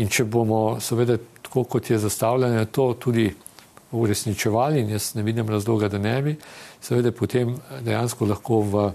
In 0.00 0.10
če 0.12 0.26
bomo, 0.28 0.80
seveda, 0.80 1.16
tako 1.44 1.64
kot 1.76 1.90
je 1.90 2.00
zastavljeno, 2.00 2.66
to 2.72 2.94
tudi 3.00 3.28
uresničevali, 3.94 4.80
in 4.80 4.94
jaz 4.96 5.12
ne 5.14 5.22
vidim 5.22 5.48
razloga, 5.48 5.88
da 5.88 5.98
ne 5.98 6.14
bi, 6.22 6.36
seveda 6.82 7.12
potem 7.12 7.56
dejansko 7.80 8.26
lahko 8.26 8.60
v 8.60 8.86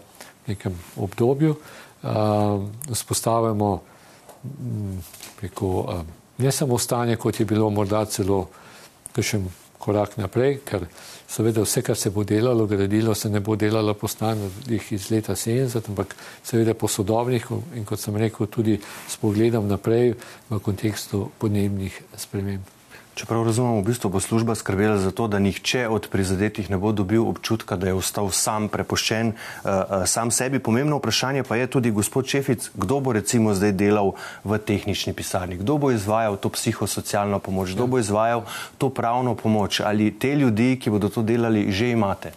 nekem 0.48 0.76
obdobju 0.98 1.56
vzpostavimo 2.92 3.82
preko, 5.40 6.04
ne 6.38 6.52
samo 6.52 6.78
stanje, 6.78 7.16
kot 7.16 7.40
je 7.40 7.46
bilo 7.46 7.70
morda 7.70 8.06
celo 8.06 8.48
kakšen 9.12 9.50
korak 9.80 10.18
naprej, 10.18 10.60
ker 10.68 10.86
seveda 11.28 11.64
vse, 11.64 11.82
kar 11.82 11.98
se 11.98 12.10
bo 12.10 12.24
delalo, 12.24 12.66
gradilo, 12.68 13.16
se 13.16 13.30
ne 13.30 13.40
bo 13.40 13.56
delalo 13.56 13.94
po 13.94 14.08
standardih 14.08 14.92
iz 14.92 15.10
leta 15.12 15.36
70, 15.36 15.90
ampak 15.90 16.16
seveda 16.44 16.74
po 16.74 16.88
sodobnih 16.88 17.46
in 17.76 17.86
kot 17.86 18.00
sem 18.00 18.16
rekel, 18.16 18.48
tudi 18.48 18.80
s 18.80 19.18
pogledom 19.18 19.68
naprej 19.68 20.16
v 20.50 20.60
kontekstu 20.60 21.30
podnebnih 21.40 22.02
sprememb. 22.16 22.79
Čeprav 23.20 23.44
razumemo, 23.44 23.82
v 23.84 23.92
bistvu 23.92 24.08
bo 24.16 24.20
služba 24.24 24.56
skrbela 24.56 24.96
za 24.96 25.12
to, 25.12 25.28
da 25.28 25.44
nihče 25.44 25.90
od 25.92 26.08
prizadetih 26.08 26.70
ne 26.72 26.78
bo 26.80 26.94
dobil 26.96 27.28
občutka, 27.28 27.76
da 27.76 27.92
je 27.92 27.98
ostal 28.00 28.32
sam 28.32 28.70
prepoščen 28.72 29.34
uh, 29.36 30.08
sam 30.08 30.32
sebi. 30.32 30.64
Pomembno 30.64 31.02
vprašanje 31.04 31.44
pa 31.44 31.60
je 31.60 31.68
tudi, 31.68 31.92
gospod 31.92 32.32
Čefic, 32.32 32.70
kdo 32.80 33.02
bo 33.04 33.12
recimo 33.12 33.52
zdaj 33.52 33.76
delal 33.76 34.16
v 34.48 34.56
tehnični 34.56 35.12
pisarni, 35.12 35.60
kdo 35.60 35.76
bo 35.76 35.92
izvajal 35.92 36.40
to 36.40 36.48
psihosocialno 36.48 37.44
pomoč, 37.44 37.76
kdo 37.76 37.92
bo 37.92 38.00
izvajal 38.00 38.48
to 38.80 38.88
pravno 38.88 39.36
pomoč? 39.36 39.84
Ali 39.84 40.16
te 40.16 40.32
ljudi, 40.40 40.80
ki 40.80 40.88
bodo 40.88 41.12
to 41.12 41.20
delali, 41.20 41.68
že 41.76 41.92
imate. 41.92 42.32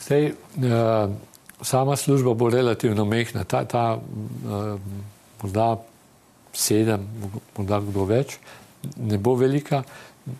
Zdaj, 0.00 0.32
uh, 0.32 1.12
sama 1.60 1.92
služba 1.92 2.32
bo 2.32 2.48
relativno 2.48 3.04
mehna, 3.04 3.44
ta, 3.44 3.68
ta 3.68 4.00
uh, 4.00 4.80
morda 5.44 5.74
sedem, 6.56 7.04
morda 7.52 7.84
kdo 7.84 8.08
več 8.08 8.40
ne 8.96 9.18
bo 9.18 9.34
velika, 9.34 9.82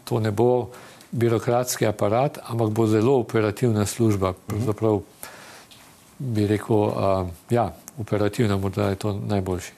to 0.05 0.21
ne 0.21 0.31
bo 0.31 0.71
birokratski 1.13 1.87
aparat, 1.87 2.39
ampak 2.43 2.71
bo 2.71 2.87
zelo 2.87 3.19
operativna 3.21 3.87
služba. 3.87 4.35
Pravzaprav 4.47 5.01
bi 6.19 6.47
rekel, 6.47 6.77
uh, 6.77 7.29
ja, 7.51 7.73
operativna, 7.99 8.57
morda 8.57 8.89
je 8.89 9.01
to 9.01 9.13
najboljši. 9.13 9.73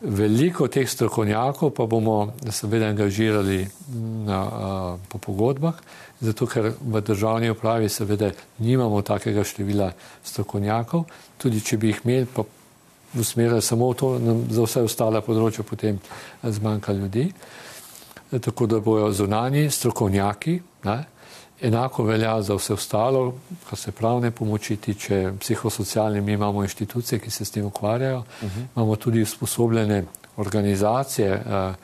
Veliko 0.00 0.68
teh 0.68 0.86
strokovnjakov 0.88 1.72
pa 1.74 1.86
bomo 1.86 2.32
seveda 2.50 2.86
angažirali 2.86 3.66
na, 4.26 4.42
uh, 4.44 5.00
po 5.08 5.18
pogodbah, 5.18 5.74
zato 6.20 6.46
ker 6.46 6.72
v 6.80 7.00
državni 7.00 7.50
upravi 7.50 7.88
seveda 7.88 8.30
nimamo 8.58 9.02
takega 9.02 9.44
števila 9.44 9.90
strokovnjakov, 10.24 11.04
tudi 11.38 11.60
če 11.60 11.76
bi 11.76 11.92
jih 11.92 12.04
imeli, 12.04 12.30
pa 12.34 12.44
usmerjali 13.18 13.62
samo 13.62 13.90
v 13.90 13.96
to, 13.98 14.08
za 14.50 14.66
vse 14.68 14.84
ostale 14.86 15.22
področje 15.24 15.64
potem 15.66 15.98
zmanjka 16.42 16.92
ljudi. 16.92 17.30
Uh, 17.32 17.67
tako 18.30 18.66
da 18.66 18.80
bojo 18.80 19.12
zunani 19.12 19.70
strokovnjaki, 19.70 20.60
ne? 20.84 21.04
enako 21.60 22.04
velja 22.04 22.42
za 22.42 22.54
vse 22.54 22.72
ostalo, 22.72 23.34
kar 23.70 23.78
se 23.78 23.92
pravne 23.92 24.30
pomoči 24.30 24.76
tiče, 24.76 25.32
psihosocialne, 25.40 26.20
mi 26.20 26.32
imamo 26.32 26.62
inštitucije, 26.62 27.18
ki 27.18 27.30
se 27.30 27.44
s 27.44 27.50
tem 27.50 27.64
ukvarjajo, 27.66 28.18
uh 28.18 28.24
-huh. 28.42 28.64
imamo 28.76 28.96
tudi 28.96 29.22
usposobljene 29.22 30.04
organizacije, 30.36 31.34
uh, 31.34 31.74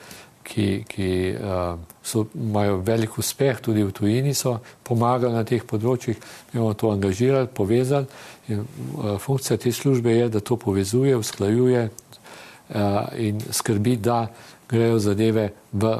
ki, 0.42 0.84
ki 0.88 1.34
uh, 1.40 1.78
so, 2.02 2.26
imajo 2.34 2.76
velik 2.76 3.18
uspeh, 3.18 3.60
tudi 3.60 3.82
v 3.82 3.92
tujini 3.92 4.34
so 4.34 4.58
pomagali 4.82 5.34
na 5.34 5.44
teh 5.44 5.64
področjih, 5.64 6.16
mi 6.52 6.60
bomo 6.60 6.74
to 6.74 6.90
angažirali, 6.90 7.46
povezali 7.46 8.06
in 8.48 8.60
uh, 8.60 9.18
funkcija 9.18 9.56
te 9.56 9.72
službe 9.72 10.12
je, 10.12 10.28
da 10.28 10.40
to 10.40 10.56
povezuje, 10.56 11.16
usklajuje 11.16 11.88
uh, 11.88 12.76
in 13.16 13.40
skrbi, 13.50 13.96
da 13.96 14.26
grejo 14.68 14.98
zadeve 14.98 15.52
v 15.72 15.96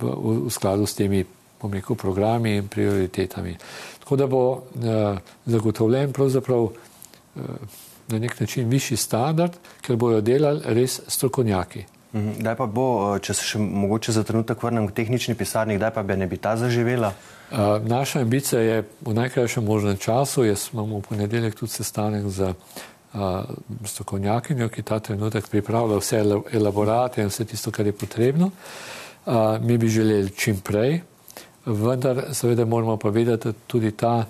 v, 0.00 0.12
v 0.46 0.50
skladu 0.50 0.86
s 0.86 0.94
temi 0.94 1.24
rekel, 1.62 1.96
programi 1.96 2.56
in 2.56 2.68
prioritetami. 2.68 3.56
Tako 4.00 4.16
da 4.16 4.26
bo 4.26 4.56
eh, 4.56 5.18
zagotovljen 5.46 6.12
pravzaprav 6.12 6.64
eh, 6.64 7.40
na 8.08 8.18
nek 8.18 8.40
način 8.40 8.68
višji 8.68 8.96
standard, 8.96 9.52
ker 9.80 9.96
bojo 9.96 10.20
delali 10.20 10.60
res 10.64 11.00
strokovnjaki. 11.06 11.84
Mhm. 12.14 12.32
Kdaj 12.38 12.56
pa 12.56 12.66
bo, 12.66 13.14
eh, 13.14 13.20
če 13.20 13.34
se 13.34 13.44
še 13.44 13.58
mogoče 13.58 14.12
za 14.12 14.22
trenutek 14.22 14.62
vrnem 14.62 14.88
k 14.88 14.94
tehnični 15.02 15.34
pisarni, 15.34 15.76
kdaj 15.76 15.90
pa 15.94 16.02
bi 16.02 16.16
ne 16.16 16.26
bi 16.26 16.36
ta 16.36 16.56
zaživela? 16.56 17.12
Uh, 17.48 17.80
naša 17.80 18.20
ambicija 18.20 18.60
je 18.60 18.82
v 19.00 19.12
najkrajšem 19.14 19.64
možnem 19.64 19.96
času. 19.96 20.44
Jaz 20.44 20.66
imam 20.72 20.90
v 20.98 21.00
ponedeljek 21.00 21.54
tudi 21.56 21.72
sestanek 21.72 22.26
z 22.28 22.52
uh, 22.52 23.44
strokovnjakinjo, 23.84 24.68
ki 24.68 24.82
ta 24.82 24.98
trenutek 25.00 25.48
pripravlja 25.48 25.96
vse 25.96 26.20
elaborate 26.52 27.22
in 27.22 27.32
vse 27.32 27.44
tisto, 27.48 27.72
kar 27.72 27.86
je 27.86 27.96
potrebno. 27.96 28.46
Uh, 28.46 28.98
mi 29.60 29.78
bi 29.78 29.88
želeli 29.88 30.30
čim 30.30 30.60
prej, 30.60 31.00
vendar 31.66 32.24
seveda 32.32 32.64
moramo 32.64 32.96
pa 32.96 33.08
vedeti, 33.08 33.48
da 33.48 33.54
tudi 33.66 33.90
ta 33.90 34.24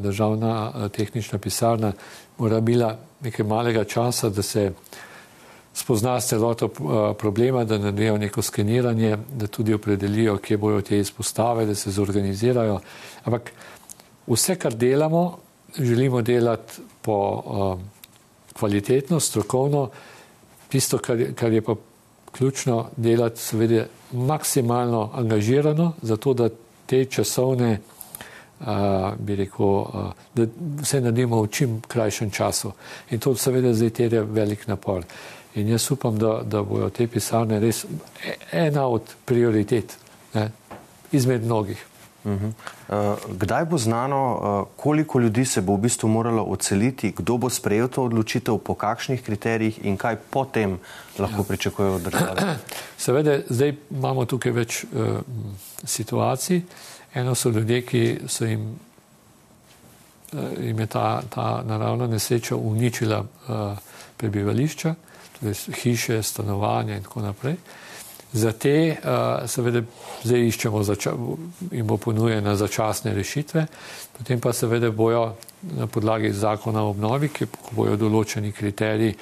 državna 0.00 0.88
tehnična 0.88 1.38
pisarna 1.38 1.92
mora 2.38 2.60
bila 2.60 2.98
nekaj 3.20 3.46
malega 3.46 3.84
časa, 3.84 4.28
da 4.28 4.42
se 4.42 4.72
spozna 5.74 6.20
celoto 6.20 6.68
problema, 7.18 7.64
da 7.64 7.78
naredijo 7.78 8.18
neko 8.18 8.42
skeniranje, 8.42 9.16
da 9.34 9.46
tudi 9.46 9.74
opredelijo, 9.74 10.36
kje 10.38 10.56
bojo 10.56 10.80
te 10.80 10.98
izpostave, 10.98 11.66
da 11.66 11.74
se 11.74 11.90
zorganizirajo. 11.90 12.80
Ampak 13.24 13.52
vse, 14.26 14.56
kar 14.56 14.74
delamo, 14.74 15.38
želimo 15.78 16.22
delati 16.22 16.82
po 17.02 17.42
kvalitetno, 18.58 19.20
strokovno, 19.20 19.90
tisto, 20.68 20.98
kar, 20.98 21.24
kar 21.34 21.52
je 21.52 21.62
pa 21.62 21.74
ključno 22.32 22.88
delati, 22.96 23.40
seveda, 23.40 23.86
maksimalno 24.12 25.10
angažirano, 25.14 25.92
zato 26.02 26.34
da 26.34 26.48
te 26.86 27.04
časovne, 27.04 27.80
uh, 28.60 28.66
bi 29.18 29.36
rekel, 29.36 29.66
uh, 29.66 30.12
da 30.34 30.46
vse 30.80 31.00
naredimo 31.00 31.42
v 31.42 31.48
čim 31.48 31.80
krajšem 31.88 32.30
času. 32.30 32.72
In 33.10 33.20
to 33.20 33.34
seveda 33.34 33.74
zdaj 33.74 33.90
terja 33.90 34.22
velik 34.22 34.66
napor. 34.66 35.04
In 35.54 35.68
jaz 35.68 35.90
upam, 35.90 36.18
da, 36.18 36.40
da 36.44 36.62
bojo 36.62 36.90
te 36.90 37.06
pisarne 37.06 37.60
res 37.60 37.84
e, 37.84 38.34
ena 38.52 38.86
od 38.86 39.02
prioritet, 39.24 39.96
ne, 40.34 40.50
izmed 41.12 41.44
mnogih. 41.44 41.87
Uh 42.24 42.32
uh, 42.32 43.16
kdaj 43.30 43.64
bo 43.64 43.78
znano, 43.78 44.20
uh, 44.34 44.68
koliko 44.76 45.18
ljudi 45.18 45.44
se 45.44 45.60
bo 45.60 45.74
v 45.74 45.78
bistvu 45.78 46.08
moralo 46.08 46.42
oceliti, 46.42 47.12
kdo 47.16 47.36
bo 47.36 47.50
sprejel 47.50 47.88
to 47.88 48.04
odločitev, 48.04 48.58
po 48.58 48.74
kakšnih 48.74 49.22
kriterijih 49.22 49.84
in 49.84 49.96
kaj 49.96 50.16
potem 50.30 50.78
lahko 51.18 51.40
ja. 51.40 51.48
pričakujejo 51.48 51.94
od 51.94 52.02
države? 52.02 52.56
Seveda, 53.04 53.38
zdaj 53.48 53.74
imamo 53.90 54.24
tukaj 54.24 54.52
več 54.52 54.84
uh, 54.84 55.20
situacij. 55.84 56.62
Eno 57.14 57.34
so 57.34 57.50
ljudje, 57.50 57.82
ki 57.82 58.20
so 58.26 58.44
jim, 58.44 58.78
uh, 60.32 60.40
jim 60.60 60.78
je 60.78 60.86
ta, 60.86 61.22
ta 61.30 61.62
naravna 61.66 62.06
nesreča 62.06 62.56
uničila 62.56 63.20
uh, 63.20 63.78
prebivališča, 64.16 64.94
torej 65.38 65.54
hiše, 65.82 66.22
stanovanja 66.22 66.96
in 66.96 67.02
tako 67.02 67.22
naprej. 67.22 67.56
Za 68.32 68.52
te 68.52 68.92
uh, 68.92 69.48
seveda 69.48 69.80
zdaj 70.24 70.42
iščemo 70.50 70.82
in 71.72 71.86
bo 71.86 71.96
ponujene 71.96 72.56
začasne 72.56 73.14
rešitve, 73.16 73.66
potem 74.18 74.40
pa 74.40 74.52
seveda 74.52 74.90
bojo 74.90 75.34
na 75.62 75.86
podlagi 75.86 76.32
zakona 76.32 76.82
o 76.84 76.90
obnovi, 76.90 77.30
ki 77.32 77.48
bojo 77.72 77.96
določeni 77.96 78.52
kriteriji, 78.52 79.16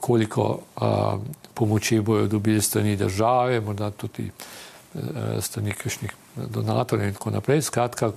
koliko 0.00 0.46
uh, 0.78 1.18
pomoči 1.54 2.00
bojo 2.00 2.28
dobili 2.30 2.62
strani 2.62 2.96
države, 2.96 3.60
morda 3.60 3.90
tudi 3.90 4.30
uh, 4.30 5.40
strani 5.42 5.74
kakšnih 5.74 6.14
donatorjev 6.46 7.08
in 7.08 7.18
tako 7.18 7.34
naprej. 7.34 7.62
Skratka, 7.66 8.12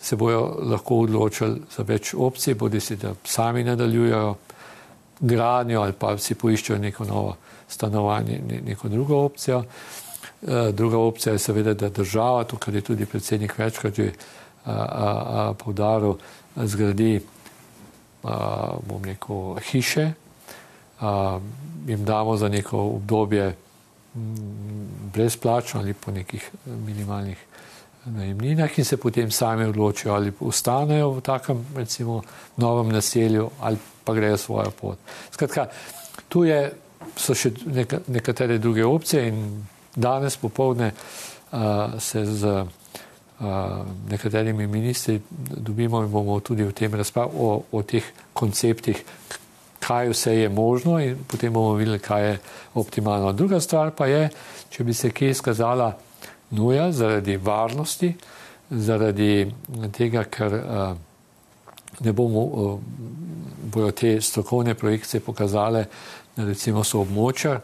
se 0.00 0.16
bojo 0.16 0.56
lahko 0.72 1.02
odločili 1.04 1.60
za 1.76 1.84
več 1.84 2.14
opcij, 2.16 2.54
bodi 2.54 2.80
si 2.80 2.96
da 2.96 3.12
sami 3.24 3.64
nadaljujejo 3.64 4.36
gradnjo 5.20 5.80
ali 5.80 5.92
pa 5.92 6.18
si 6.18 6.34
poiščejo 6.34 6.78
neko 6.78 7.04
novo 7.04 7.36
stanovanje 7.68 8.40
neko 8.66 8.88
drugo 8.88 9.24
opcijo. 9.24 9.64
Eh, 10.42 10.72
druga 10.72 10.98
opcija 10.98 11.32
je 11.32 11.38
seveda, 11.38 11.74
da 11.74 11.88
država, 11.88 12.44
to, 12.44 12.56
kar 12.56 12.74
je 12.74 12.80
tudi 12.80 13.06
predsednik 13.06 13.58
večkrat 13.58 13.94
že 13.94 14.12
povdaril, 15.58 16.14
zgradi, 16.56 17.20
bom 18.86 19.04
rekel, 19.04 19.56
hiše, 19.70 20.12
jim 21.86 22.04
damo 22.04 22.36
za 22.36 22.48
neko 22.48 22.78
obdobje 22.78 23.56
brezplačno 25.14 25.80
ali 25.80 25.94
po 25.94 26.10
nekih 26.10 26.50
minimalnih 26.66 27.46
najemninah 28.04 28.78
in 28.78 28.84
se 28.84 28.96
potem 28.96 29.30
sami 29.30 29.64
odločijo, 29.64 30.14
ali 30.14 30.32
ostanejo 30.40 31.10
v 31.10 31.20
takem, 31.20 31.66
recimo, 31.76 32.22
novem 32.56 32.92
naselju 32.92 33.50
ali 33.60 33.76
pa 34.04 34.14
grejo 34.14 34.36
svojo 34.36 34.70
pot. 34.70 34.98
Skratka, 35.30 35.68
tu 36.28 36.44
je 36.44 36.72
so 37.16 37.34
še 37.34 37.52
neka, 37.66 38.00
nekatere 38.08 38.58
druge 38.58 38.84
opcije 38.84 39.28
in 39.28 39.66
danes 39.96 40.36
popovdne 40.36 40.92
uh, 40.92 41.98
se 41.98 42.24
z 42.24 42.46
uh, 42.46 43.46
nekaterimi 44.10 44.66
ministri 44.66 45.20
dobimo 45.30 46.02
in 46.02 46.10
bomo 46.10 46.40
tudi 46.40 46.64
v 46.64 46.72
tem 46.72 46.94
razpravljali 46.94 47.40
o, 47.40 47.62
o 47.72 47.82
teh 47.82 48.04
konceptih, 48.32 49.02
kaj 49.80 50.12
vse 50.12 50.36
je 50.36 50.48
možno 50.48 50.98
in 51.00 51.18
potem 51.26 51.52
bomo 51.52 51.74
videli, 51.74 51.98
kaj 51.98 52.26
je 52.28 52.38
optimalno. 52.74 53.32
Druga 53.32 53.60
stvar 53.60 53.90
pa 53.96 54.06
je, 54.06 54.28
če 54.70 54.84
bi 54.84 54.94
se 54.94 55.10
kje 55.10 55.34
skazala 55.34 55.92
nuja 56.50 56.90
zaradi 56.92 57.36
varnosti, 57.36 58.12
zaradi 58.70 59.50
tega, 59.96 60.24
ker 60.30 60.54
uh, 60.54 61.09
ne 62.00 62.12
bomo, 62.12 62.40
uh, 62.40 62.80
bojo 63.72 63.90
te 63.90 64.20
strokovne 64.20 64.74
projekcije 64.74 65.20
pokazale, 65.20 65.84
recimo 66.36 66.84
so 66.84 67.02
območja 67.04 67.60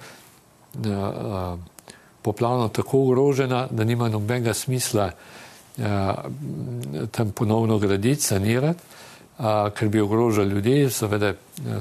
poplavno 2.23 2.69
tako 2.69 3.03
ogrožena, 3.07 3.67
da 3.71 3.85
nima 3.85 4.09
nobenega 4.09 4.55
smisla 4.55 5.11
tam 7.11 7.31
ponovno 7.35 7.79
graditi, 7.79 8.23
sanirati, 8.23 8.83
ker 9.77 9.89
bi 9.89 10.01
ogrožali 10.01 10.49
ljudi, 10.49 10.91
seveda 10.91 11.35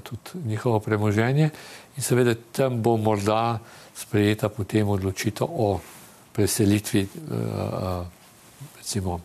tudi 0.03 0.45
njihovo 0.45 0.79
premoženje 0.79 1.49
in 1.97 2.03
seveda 2.03 2.35
tam 2.51 2.81
bo 2.83 2.97
morda 2.97 3.59
sprejeta 3.95 4.49
potem 4.49 4.89
odločitev 4.89 5.47
o 5.49 5.79
preselitvi 6.33 7.07
recimo 8.77 9.19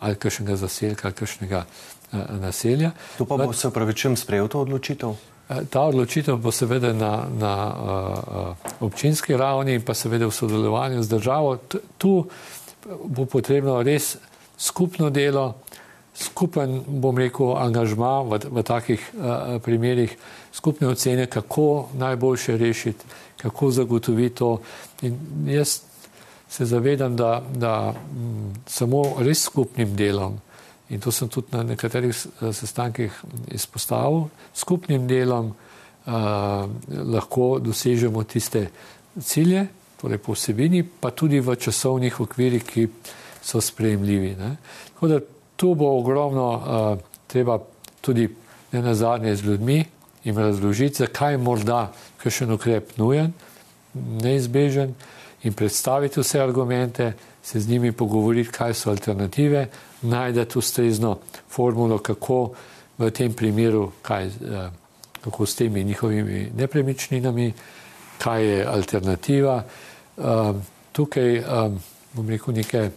ali 0.00 0.14
kakšnega 0.14 0.56
zaselka 0.56 1.08
ali 1.08 1.14
kakšnega 1.14 1.64
naselja. 2.12 2.90
To 3.18 3.24
pa 3.24 3.36
bo 3.36 3.52
se 3.52 3.68
upravičujem 3.68 4.16
sprejel 4.16 4.48
to 4.48 4.60
odločitev? 4.60 5.14
Ta 5.70 5.80
odločitev 5.80 6.36
bo 6.36 6.50
seveda 6.50 6.92
na, 6.92 7.26
na 7.38 7.54
uh, 7.68 8.56
občinski 8.80 9.36
ravni 9.36 9.74
in 9.74 9.82
pa 9.82 9.94
seveda 9.94 10.26
v 10.26 10.34
sodelovanju 10.34 11.02
z 11.02 11.08
državo. 11.08 11.58
Tu 11.98 12.26
bo 13.04 13.26
potrebno 13.26 13.82
res 13.82 14.16
skupno 14.58 15.10
delo, 15.10 15.54
skupen, 16.14 16.80
bom 16.86 17.18
rekel, 17.18 17.54
angažma 17.58 18.22
v, 18.22 18.40
v 18.50 18.62
takih 18.62 19.02
uh, 19.14 19.58
primerih, 19.62 20.16
skupne 20.52 20.88
ocene, 20.88 21.26
kako 21.26 21.88
najboljše 21.94 22.56
rešiti, 22.56 23.04
kako 23.42 23.70
zagotoviti 23.70 24.34
to. 24.34 24.60
In 25.02 25.18
jaz 25.46 25.80
se 26.48 26.64
zavedam, 26.64 27.16
da, 27.16 27.42
da 27.54 27.94
m, 27.94 28.54
samo 28.66 29.14
res 29.18 29.42
skupnim 29.42 29.94
delom 29.96 30.40
in 30.90 31.00
to 31.00 31.12
sem 31.12 31.28
tudi 31.28 31.52
na 31.52 31.62
nekaterih 31.62 32.14
eh, 32.14 32.52
sestankih 32.52 33.12
izpostavil, 33.50 34.28
skupnim 34.54 35.06
delom 35.08 35.52
uh, 36.06 36.68
lahko 36.88 37.58
dosežemo 37.58 38.22
tiste 38.24 38.68
cilje, 39.18 39.66
torej 40.00 40.18
po 40.18 40.36
vsebini, 40.36 40.84
pa 40.84 41.10
tudi 41.10 41.40
v 41.40 41.56
časovnih 41.56 42.20
okvirih, 42.20 42.64
ki 42.64 42.86
so 43.42 43.60
sprejemljivi. 43.60 44.34
Ne. 44.38 44.56
Tako 44.94 45.08
da 45.08 45.20
tu 45.56 45.74
bo 45.74 45.96
ogromno 45.98 46.46
uh, 46.54 46.98
treba 47.26 47.58
tudi 48.00 48.28
ne 48.72 48.82
nazadnje 48.82 49.36
z 49.36 49.42
ljudmi 49.42 49.84
in 50.24 50.38
razložiti, 50.38 51.02
zakaj 51.02 51.34
je 51.34 51.38
morda 51.38 51.92
kakšen 52.22 52.52
ukrep 52.52 52.96
nujen, 52.98 53.32
neizbežen 53.94 54.94
in 55.42 55.54
predstaviti 55.54 56.20
vse 56.20 56.40
argumente, 56.42 57.12
se 57.42 57.60
z 57.60 57.68
njimi 57.68 57.92
pogovoriti, 57.92 58.50
kaj 58.50 58.74
so 58.74 58.90
alternative, 58.90 59.68
najdete 60.06 60.58
ustrezno 60.58 61.18
formulo, 61.50 61.98
kako 61.98 62.52
v 62.98 63.10
tem 63.10 63.32
primeru, 63.32 63.90
kaj, 64.02 64.26
eh, 64.26 64.70
kako 65.20 65.46
s 65.46 65.54
temi 65.54 65.84
njihovimi 65.84 66.50
nepremičninami, 66.56 67.52
kaj 68.18 68.44
je 68.44 68.66
alternativa. 68.66 69.62
Eh, 70.18 70.22
tukaj 70.92 71.36
eh, 71.36 71.44
bom 72.12 72.28
rekel 72.28 72.54
nekaj 72.54 72.90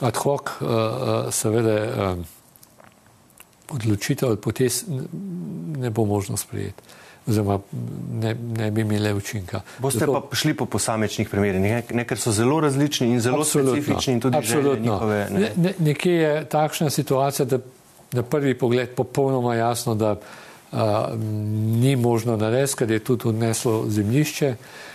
ad 0.00 0.16
hoc, 0.16 0.50
seveda 1.30 2.16
odločitev 3.72 4.28
ali 4.28 4.40
potez 4.40 4.84
ne 5.76 5.90
bo 5.90 6.04
možno 6.04 6.36
sprejeti 6.36 6.82
oziroma 7.28 7.58
ne, 8.12 8.34
ne 8.56 8.70
bi 8.70 8.80
imele 8.80 9.14
učinka. 9.14 9.60
Boste 9.78 9.98
Zato, 9.98 10.20
pa 10.30 10.36
šli 10.36 10.54
po 10.54 10.66
posamečnih 10.66 11.28
primerih, 11.28 11.60
ne, 11.60 11.82
ne, 11.90 12.04
ker 12.06 12.18
so 12.18 12.32
zelo 12.32 12.60
različni 12.60 13.08
in 13.12 13.20
zelo 13.20 13.44
specifični 13.44 14.14
in 14.14 14.20
tudi 14.20 14.38
njihove. 14.80 15.28
Ne. 15.30 15.50
Ne, 15.56 15.72
nekje 15.78 16.12
je 16.12 16.44
takšna 16.44 16.90
situacija, 16.90 17.46
da 17.46 17.58
na 18.12 18.22
prvi 18.22 18.58
pogled 18.58 18.94
popolnoma 18.94 19.54
jasno, 19.54 19.94
da 19.94 20.16
a, 20.72 21.08
ni 21.82 21.96
možno 21.96 22.36
narediti, 22.36 22.76
ker 22.76 22.90
je 22.90 22.98
tudi 22.98 23.28
odneslo 23.28 23.84
zemljišče, 23.88 24.54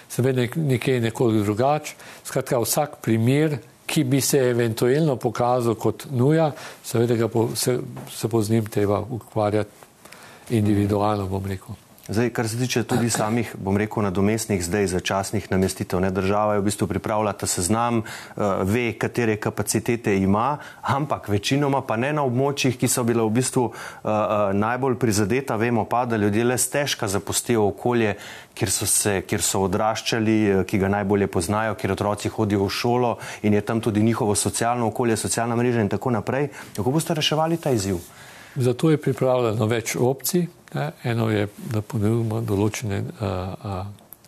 seveda 0.10 0.48
nekje 0.56 0.94
je 0.94 1.02
nekoliko 1.02 1.44
drugače. 1.44 1.96
Skratka, 2.24 2.60
vsak 2.60 2.98
primer, 3.02 3.58
ki 3.86 4.04
bi 4.04 4.22
se 4.22 4.38
eventualno 4.38 5.16
pokazal 5.16 5.76
kot 5.76 6.06
nuja, 6.12 6.52
seveda 6.84 7.28
bo, 7.28 7.50
se, 7.56 7.80
se 8.12 8.28
bo 8.28 8.42
z 8.42 8.52
njim 8.52 8.66
treba 8.66 9.00
ukvarjati 9.00 9.70
individualno, 10.50 11.28
bom 11.28 11.46
rekel. 11.46 11.76
Zdaj, 12.08 12.30
kar 12.30 12.48
se 12.50 12.58
tiče 12.58 12.82
tudi 12.84 13.10
samih, 13.10 13.52
bom 13.62 13.78
rekel, 13.78 14.02
nadomestnih 14.04 14.64
zdaj 14.66 14.88
začasnih 14.88 15.46
namestitev, 15.52 16.00
ne 16.02 16.10
država 16.12 16.54
je 16.54 16.60
v 16.60 16.64
bistvu 16.66 16.88
pripravila 16.88 17.34
ta 17.34 17.46
seznam, 17.48 18.02
uh, 18.02 18.44
ve, 18.66 18.94
katere 18.98 19.36
kapacitete 19.38 20.16
ima, 20.18 20.58
ampak 20.82 21.30
večinoma 21.30 21.82
pa 21.86 21.98
ne 22.02 22.10
na 22.14 22.24
območjih, 22.26 22.80
ki 22.82 22.90
so 22.90 23.04
bile 23.06 23.22
v 23.22 23.36
bistvu 23.36 23.68
uh, 23.70 24.10
najbolj 24.54 24.98
prizadeta. 24.98 25.56
Vemo 25.62 25.86
pa, 25.86 26.06
da 26.06 26.18
ljudje 26.18 26.44
le 26.44 26.58
stežka 26.58 27.08
zapustijo 27.08 27.68
okolje, 27.68 28.16
kjer 28.58 28.72
so, 28.74 28.90
se, 28.90 29.22
kjer 29.22 29.46
so 29.46 29.62
odraščali, 29.70 30.66
ki 30.66 30.82
ga 30.82 30.90
najbolje 30.90 31.30
poznajo, 31.30 31.78
kjer 31.78 31.94
otroci 31.94 32.34
hodijo 32.34 32.66
v 32.66 32.74
šolo 32.82 33.14
in 33.44 33.54
je 33.54 33.62
tam 33.62 33.82
tudi 33.82 34.02
njihovo 34.02 34.36
socialno 34.36 34.90
okolje, 34.90 35.22
socialna 35.22 35.56
mreža 35.56 35.86
in 35.86 35.90
tako 35.90 36.18
naprej. 36.18 36.50
Kako 36.76 36.98
boste 36.98 37.14
reševali 37.14 37.62
ta 37.62 37.78
izziv? 37.78 38.02
Zato 38.56 38.90
je 38.92 38.98
pripravljeno 38.98 39.66
več 39.66 39.96
opcij. 39.96 40.48
Eno 41.04 41.30
je, 41.30 41.48
da 41.72 41.82
ponudimo 41.82 42.42
določene 42.42 43.04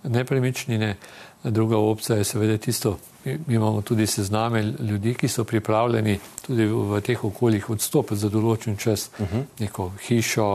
nepremičnine, 0.04 0.96
druga 1.44 1.78
opcija 1.78 2.18
je 2.18 2.24
seveda 2.24 2.58
tisto, 2.58 2.98
mi 3.26 3.56
imamo 3.56 3.82
tudi 3.82 4.08
sezname 4.08 4.64
ljudi, 4.64 5.14
ki 5.14 5.28
so 5.28 5.44
pripravljeni 5.44 6.18
tudi 6.46 6.66
v 6.66 7.02
teh 7.02 7.24
okoljih 7.24 7.70
odstopiti 7.70 8.20
za 8.20 8.30
določen 8.30 8.78
čas 8.78 9.10
mhm. 9.20 9.46
neko 9.60 9.92
hišo, 10.08 10.50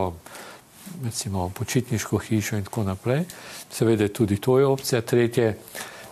recimo 1.03 1.49
počitniško 1.49 2.17
hišo 2.17 2.57
in 2.57 2.67
tako 2.69 2.83
naprej. 2.83 3.25
Seveda 3.71 4.07
tudi 4.07 4.37
to 4.37 4.59
je 4.59 4.65
opcija. 4.65 5.01
Tretje, 5.01 5.55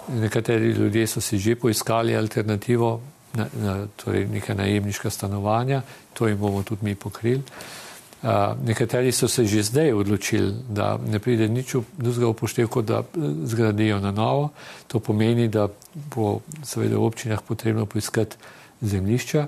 nekateri 0.07 0.73
ljudje 0.73 1.07
so 1.07 1.21
si 1.21 1.37
že 1.37 1.55
poiskali 1.55 2.15
alternativo, 2.15 3.01
na, 3.37 3.45
na, 3.61 3.75
torej 3.95 4.25
neka 4.33 4.57
najemniška 4.57 5.09
stanovanja, 5.13 5.81
to 6.13 6.27
jim 6.27 6.39
bomo 6.41 6.63
tudi 6.63 6.85
mi 6.85 6.95
pokrili. 6.95 7.43
Uh, 8.23 8.57
nekateri 8.65 9.11
so 9.11 9.27
se 9.27 9.45
že 9.45 9.63
zdaj 9.63 9.93
odločili, 9.93 10.53
da 10.69 10.97
ne 10.97 11.19
pride 11.19 11.47
nič 11.47 11.75
drugega 11.97 12.27
upoštev, 12.27 12.67
kot 12.67 12.85
da 12.85 13.03
zgradijo 13.43 13.99
na 13.99 14.11
novo. 14.11 14.49
To 14.87 14.99
pomeni, 14.99 15.47
da 15.47 15.67
bo 16.15 16.39
seveda 16.63 16.97
v 16.97 17.05
občinah 17.05 17.41
potrebno 17.41 17.85
poiskati 17.85 18.35
zemlišča. 18.81 19.47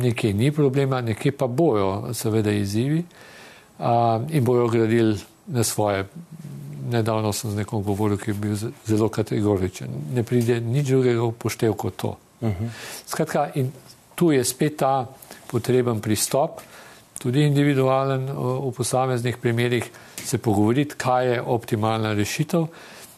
Nekje 0.00 0.32
ni 0.32 0.52
problema, 0.52 1.00
nekje 1.00 1.32
pa 1.32 1.46
bojo 1.46 2.14
seveda 2.14 2.50
izzivi 2.50 3.04
uh, 3.78 3.86
in 4.30 4.44
bojo 4.44 4.68
gradili 4.68 5.18
na 5.46 5.64
svoje. 5.64 6.08
Nedavno 6.90 7.32
sem 7.32 7.50
z 7.50 7.56
nekom 7.56 7.82
govoril, 7.82 8.16
ki 8.16 8.30
je 8.30 8.34
bil 8.34 8.56
zelo 8.86 9.08
kategoričen. 9.08 9.88
Ne 10.14 10.24
pride 10.24 10.60
nič 10.60 10.88
drugega 10.88 11.22
upoštev 11.22 11.76
kot 11.76 11.96
to. 11.96 12.16
Uh 12.40 12.48
-huh. 12.48 12.68
Skratka, 13.06 13.50
in 13.54 13.72
tu 14.14 14.30
je 14.30 14.44
spet 14.44 14.76
ta 14.76 15.06
potreben 15.46 16.00
pristop, 16.00 16.60
tudi 17.18 17.44
individualen 17.44 18.28
v 18.32 18.72
posameznih 18.76 19.36
primerih, 19.36 19.90
se 20.24 20.38
pogovoriti, 20.38 20.94
kaj 20.96 21.32
je 21.32 21.42
optimalna 21.42 22.12
rešitev. 22.12 22.66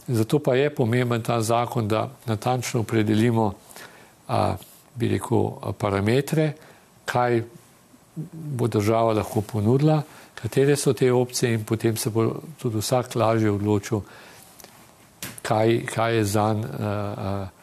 Zato 0.09 0.39
pa 0.39 0.55
je 0.55 0.75
pomemben 0.75 1.23
ta 1.23 1.41
zakon, 1.41 1.89
da 1.89 2.09
natančno 2.27 2.81
opredelimo, 2.81 3.53
a, 4.29 4.57
bi 4.95 5.09
rekel, 5.09 5.51
parametre, 5.79 6.53
kaj 7.05 7.43
bo 8.33 8.69
država 8.69 9.13
lahko 9.13 9.41
ponudila, 9.41 10.03
katere 10.35 10.77
so 10.77 10.93
te 10.93 11.13
opcije 11.13 11.55
in 11.55 11.65
potem 11.65 11.97
se 11.97 12.11
bo 12.11 12.43
tudi 12.59 12.79
vsak 12.79 13.15
lažje 13.15 13.51
odločil, 13.51 14.03
kaj, 15.43 15.81
kaj 15.87 16.17
je 16.17 16.25
zanj. 16.25 16.65
A, 16.65 16.87
a, 16.87 17.62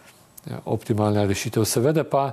Ja, 0.49 0.59
optimalna 0.65 1.25
rešitev. 1.25 1.65
Seveda 1.65 2.03
pa 2.03 2.31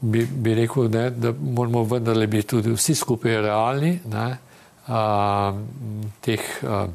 bi, 0.00 0.26
bi 0.26 0.54
rekel, 0.54 0.88
ne, 0.90 1.10
da 1.10 1.32
moramo 1.32 1.84
vendarle 1.84 2.26
biti 2.26 2.48
tudi 2.48 2.72
vsi 2.74 2.94
skupaj 2.94 3.40
realni, 3.42 3.98
ne, 4.10 4.26
a, 4.86 5.02
teh, 6.20 6.48
a, 6.66 6.86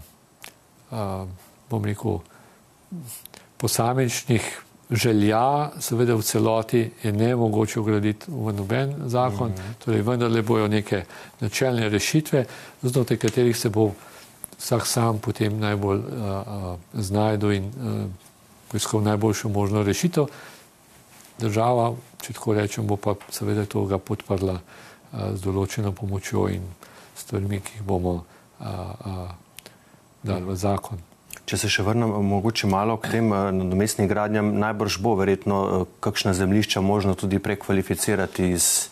a, 0.92 1.26
bom 1.70 1.86
rekel, 1.86 2.20
posamičnih 3.58 4.50
želja, 4.92 5.72
seveda 5.80 6.16
v 6.16 6.22
celoti 6.22 6.84
je 7.04 7.14
ne 7.14 7.36
mogoče 7.36 7.80
ugraditi 7.80 8.26
v 8.28 8.54
noben 8.54 8.94
zakon, 9.06 9.50
mm 9.50 9.56
-hmm. 9.56 9.86
torej 9.86 10.02
vendarle 10.02 10.42
bojo 10.42 10.68
neke 10.68 11.06
načelne 11.40 11.90
rešitve, 11.90 12.46
znotraj 12.82 13.18
katerih 13.18 13.58
se 13.58 13.70
bo 13.70 13.92
vsak 14.58 14.88
sam 14.88 15.20
potem 15.20 15.60
najbolj 15.60 16.00
a, 16.00 16.44
a, 16.48 16.78
znajdu 16.94 17.52
in 17.52 17.64
a, 17.66 18.08
poiskal 18.72 19.04
najboljšo 19.06 19.50
možno 19.50 19.84
rešitev. 19.84 20.30
Država, 21.40 21.94
če 22.24 22.34
tako 22.34 22.54
rečem, 22.56 22.88
bo 22.88 22.96
pa 22.98 23.16
seveda 23.30 23.66
to 23.66 23.86
ga 23.90 24.00
podprla 24.00 24.60
a, 24.60 25.32
z 25.36 25.42
določeno 25.44 25.92
pomočjo 25.92 26.48
in 26.54 26.64
stvarmi, 27.18 27.60
ki 27.60 27.80
jih 27.80 27.84
bomo 27.88 28.24
a, 28.60 28.72
a, 28.72 29.14
dali 30.24 30.48
v 30.48 30.56
zakon. 30.56 31.04
Če 31.46 31.60
se 31.62 31.70
še 31.70 31.84
vrnem 31.86 32.10
mogoče 32.26 32.66
malo 32.72 32.96
k 32.98 33.18
tem 33.18 33.30
nadomestnim 33.30 34.08
gradnjam, 34.10 34.56
najbrž 34.58 34.98
bo 35.04 35.14
verjetno 35.20 35.86
kakšna 36.02 36.34
zemlišča 36.34 36.82
možno 36.82 37.14
tudi 37.14 37.38
prekvalificirati 37.38 38.50
iz 38.56 38.90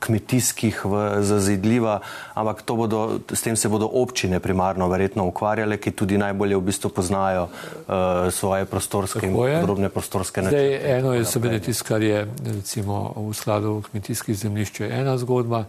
kmetijskih 0.00 0.80
v 0.84 1.22
zazidljiva, 1.22 2.00
ampak 2.34 2.64
bodo, 2.66 3.20
s 3.28 3.42
tem 3.42 3.56
se 3.56 3.68
bodo 3.68 3.88
občine 3.92 4.40
primarno 4.40 4.88
verjetno 4.88 5.26
ukvarjale, 5.28 5.76
ki 5.76 5.92
tudi 5.92 6.18
najbolje 6.18 6.56
v 6.56 6.64
bistvu 6.70 6.90
poznajo 6.90 7.48
uh, 7.48 8.32
svoje 8.32 8.64
prostorske 8.64 9.26
in 9.28 9.36
podrobne 9.36 9.92
prostorske 9.92 10.42
načrte. 10.42 10.56
Zdaj, 10.56 10.98
eno 10.98 11.14
je 11.14 11.24
seveda 11.24 11.58
tisto, 11.60 11.84
kar 11.84 12.02
je 12.02 12.24
recimo 12.44 13.12
v 13.16 13.34
skladu 13.36 13.82
kmetijskih 13.90 14.36
zemljišč 14.36 14.80
ena 14.88 15.18
zgodba, 15.20 15.64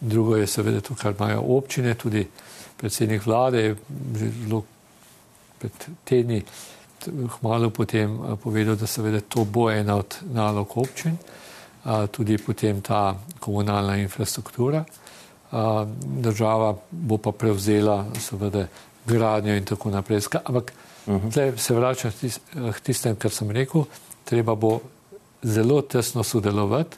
drugo 0.00 0.36
je 0.38 0.46
seveda 0.46 0.80
to, 0.80 0.94
kar 0.94 1.18
imajo 1.18 1.42
občine, 1.58 1.94
tudi 1.94 2.26
predsednik 2.78 3.26
vlade 3.26 3.62
je 3.62 3.74
že 4.18 4.30
zelo 4.42 4.62
pred 5.58 5.72
tedni 6.04 6.42
hmalo 7.38 7.70
potem 7.70 8.14
povedal, 8.42 8.76
da 8.78 8.86
seveda 8.86 9.20
to 9.20 9.44
bo 9.44 9.70
ena 9.70 9.96
od 9.98 10.22
nalog 10.30 10.70
občin 10.78 11.18
tudi 12.10 12.38
potem 12.38 12.80
ta 12.80 13.16
komunalna 13.40 13.96
infrastruktura. 13.96 14.84
Država 16.02 16.76
bo 16.90 17.18
pa 17.18 17.32
prevzela 17.32 18.04
seveda 18.18 18.66
gradnjo 19.06 19.56
in 19.56 19.64
tako 19.64 19.90
naprej. 19.90 20.20
Ampak 20.44 20.72
uh. 21.06 21.14
-huh. 21.14 21.56
se 21.56 21.74
vračam 21.74 22.12
k 22.74 22.80
tistem, 22.80 23.16
kar 23.16 23.30
sem 23.30 23.50
rekel, 23.50 23.84
treba 24.24 24.54
bo 24.54 24.80
zelo 25.42 25.82
tesno 25.82 26.22
sodelovati, 26.22 26.96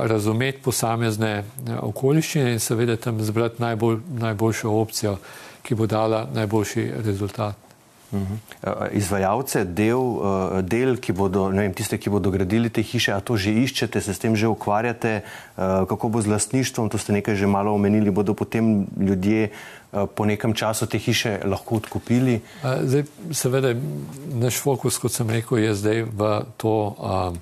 razumeti 0.00 0.62
posamezne 0.62 1.44
okoliščine 1.80 2.52
in 2.52 2.60
seveda 2.60 2.96
tam 2.96 3.20
zbrati 3.22 3.62
najbolj, 3.62 3.98
najboljšo 4.08 4.70
opcijo, 4.70 5.16
ki 5.62 5.74
bo 5.74 5.86
dala 5.86 6.26
najboljši 6.34 6.92
rezultat. 7.04 7.69
Eh, 8.10 8.88
izvajalce 8.92 9.64
del, 9.64 9.98
eh, 9.98 10.62
del 10.62 10.98
ki 10.98 11.12
bodo, 11.14 11.46
ne 11.54 11.62
vem, 11.62 11.74
tiste, 11.74 11.94
ki 11.94 12.10
bodo 12.10 12.30
gradili 12.34 12.66
te 12.66 12.82
hiše, 12.82 13.14
a 13.14 13.22
to 13.22 13.38
že 13.38 13.54
iščete, 13.54 14.02
se 14.02 14.14
s 14.14 14.18
tem 14.18 14.34
že 14.34 14.50
ukvarjate, 14.50 15.22
eh, 15.22 15.22
kako 15.86 16.08
bo 16.10 16.18
z 16.18 16.26
lastništvom, 16.26 16.90
to 16.90 16.98
ste 16.98 17.14
nekaj 17.14 17.38
že 17.38 17.46
malo 17.46 17.70
omenili, 17.70 18.10
bodo 18.10 18.34
potem 18.34 18.86
ljudje 18.98 19.50
po 19.90 20.22
nekem 20.22 20.54
času 20.54 20.86
te 20.86 20.98
hiše 20.98 21.42
lahko 21.50 21.82
odkupili? 21.82 22.40
Zdaj, 22.62 23.10
seveda, 23.34 23.74
naš 24.38 24.62
fokus, 24.62 24.98
kot 25.02 25.10
sem 25.10 25.26
rekel, 25.26 25.58
je 25.58 25.74
zdaj 25.74 25.98
v 26.06 26.46
to 26.54 26.94
a, 26.94 27.34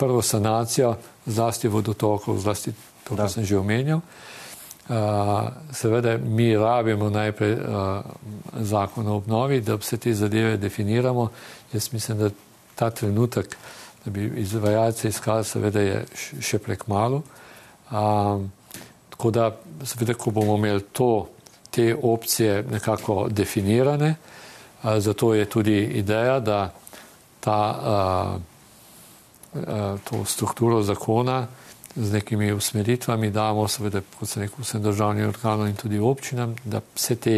prvo 0.00 0.24
sanacijo, 0.24 0.96
zlasti 1.28 1.68
vodotokov, 1.68 2.40
zlasti 2.40 2.72
to, 3.04 3.16
kar 3.20 3.28
sem 3.28 3.44
že 3.44 3.60
omenjal. 3.60 4.00
Uh, 4.88 5.48
seveda, 5.72 6.18
mi 6.18 6.56
rabimo 6.56 7.10
najprej 7.10 7.52
uh, 7.52 7.60
zakon 8.60 9.08
o 9.08 9.16
obnovi, 9.16 9.60
da 9.60 9.78
vse 9.80 9.96
te 9.96 10.12
zadeve 10.14 10.56
definiramo. 10.56 11.28
Jaz 11.72 11.92
mislim, 11.92 12.18
da 12.18 12.30
ta 12.74 12.90
trenutek, 12.90 13.56
da 14.04 14.10
bi 14.10 14.32
izvajalce 14.36 15.08
iskali, 15.08 15.44
seveda 15.44 15.80
je 15.80 16.04
še 16.40 16.58
prek 16.58 16.86
malo. 16.86 17.22
Um, 17.90 18.52
tako 19.10 19.30
da, 19.30 19.48
seveda, 19.84 20.14
ko 20.14 20.30
bomo 20.30 20.58
imeli 20.60 20.84
to, 20.92 21.28
te 21.70 21.96
opcije 22.02 22.62
nekako 22.70 23.28
definirane, 23.30 24.14
zato 24.98 25.34
je 25.34 25.44
tudi 25.50 25.78
ideja, 25.82 26.40
da 26.40 26.72
ta, 27.40 28.38
to 30.04 30.24
strukturo 30.24 30.82
zakona 30.82 31.46
z 31.96 32.12
nekimi 32.12 32.52
usmeritvami 32.52 33.30
damo, 33.30 33.68
seveda, 33.68 34.02
kot 34.18 34.28
se 34.28 34.40
rekel, 34.40 34.64
vsem 34.64 34.82
državnim 34.82 35.28
organom 35.28 35.68
in 35.68 35.76
tudi 35.76 35.98
občinam, 35.98 36.56
da 36.64 36.80
vse 36.94 37.16
te 37.16 37.36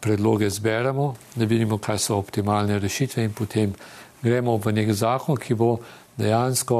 predloge 0.00 0.50
zberemo, 0.50 1.14
da 1.34 1.44
vidimo, 1.44 1.78
kaj 1.78 1.98
so 1.98 2.18
optimalne 2.18 2.78
rešitve 2.78 3.24
in 3.24 3.32
potem 3.32 3.74
gremo 4.22 4.56
v 4.56 4.72
nek 4.72 4.92
zakon, 4.92 5.36
ki 5.36 5.54
bo 5.54 5.76
dejansko 6.16 6.78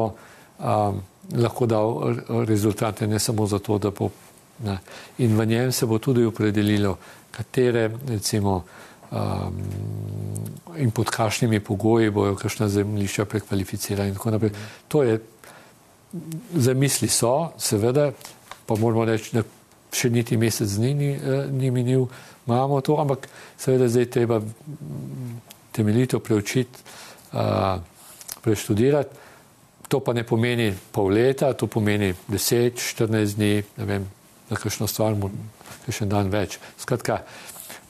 um, 0.58 1.02
lahko 1.34 1.66
dal 1.66 2.16
rezultate 2.46 3.06
ne 3.06 3.18
samo 3.18 3.46
zato, 3.46 3.78
da 3.78 3.90
bo 3.90 4.10
ne. 4.64 4.78
in 5.18 5.36
v 5.36 5.46
njem 5.46 5.72
se 5.72 5.86
bo 5.86 5.98
tudi 5.98 6.24
opredelilo, 6.24 6.96
katere 7.30 7.90
recimo 8.08 8.64
um, 9.10 9.60
in 10.76 10.90
pod 10.90 11.10
kakšnimi 11.10 11.60
pogoji 11.60 12.10
bojo 12.10 12.36
kakšna 12.36 12.68
zemljišča 12.68 13.24
prekvalificirana 13.24 14.08
in 14.08 14.14
tako 14.14 14.30
naprej. 14.30 14.52
To 14.88 15.02
je 15.02 15.18
zamisli 16.54 17.08
so, 17.08 17.52
seveda, 17.58 18.12
pa 18.66 18.76
moramo 18.78 19.04
reči, 19.04 19.34
da 19.34 19.42
še 19.94 20.10
niti 20.10 20.36
mesec 20.36 20.68
dni 20.78 20.94
ni, 20.94 21.10
eh, 21.14 21.46
ni 21.50 21.70
minil, 21.70 22.06
imamo 22.46 22.80
to, 22.80 22.98
ampak 23.00 23.28
seveda 23.58 23.88
zdaj 23.88 24.10
treba 24.10 24.40
temeljito 25.74 26.20
preučiti, 26.20 26.78
uh, 27.32 27.80
preštudirati. 28.42 29.16
To 29.88 30.00
pa 30.00 30.12
ne 30.12 30.22
pomeni 30.22 30.68
pol 30.92 31.10
leta, 31.10 31.52
to 31.52 31.66
pomeni 31.66 32.12
10, 32.28 32.78
14 32.78 33.34
dni, 33.34 33.62
ne 33.76 33.84
vem, 33.88 34.06
na 34.50 34.56
kakšno 34.60 34.86
stvar, 34.86 35.16
še 35.88 36.04
en 36.04 36.12
dan 36.12 36.30
več. 36.30 36.60
Skratka, 36.78 37.24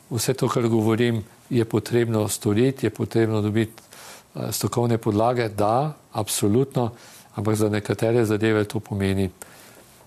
vse 0.09 0.33
to, 0.33 0.49
kar 0.49 0.65
govorim, 0.73 1.21
je 1.51 1.65
potrebno 1.69 2.25
storiti, 2.29 2.87
je 2.87 2.95
potrebno 2.95 3.43
dobiti 3.45 3.83
uh, 3.83 4.49
strokovne 4.49 4.97
podlage, 4.97 5.51
da, 5.53 5.93
absolutno, 6.13 6.93
ampak 7.35 7.55
za 7.55 7.69
nekatere 7.69 8.25
zadeve 8.25 8.65
to 8.65 8.81
pomeni 8.81 9.31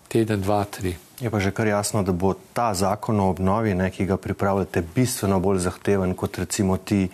teden, 0.07 0.41
dva, 0.41 0.63
tri. 0.63 0.95
Je 1.19 1.29
pa 1.29 1.39
že 1.39 1.51
kar 1.51 1.67
jasno, 1.67 2.03
da 2.03 2.15
bo 2.15 2.35
ta 2.53 2.73
zakon 2.73 3.19
o 3.19 3.29
obnovi, 3.29 3.75
ne, 3.75 3.91
ki 3.91 4.05
ga 4.05 4.17
pripravljate, 4.17 4.85
bistveno 4.95 5.39
bolj 5.39 5.65
zahteven 5.67 6.15
kot 6.15 6.37
recimo 6.37 6.77
ti, 6.77 7.09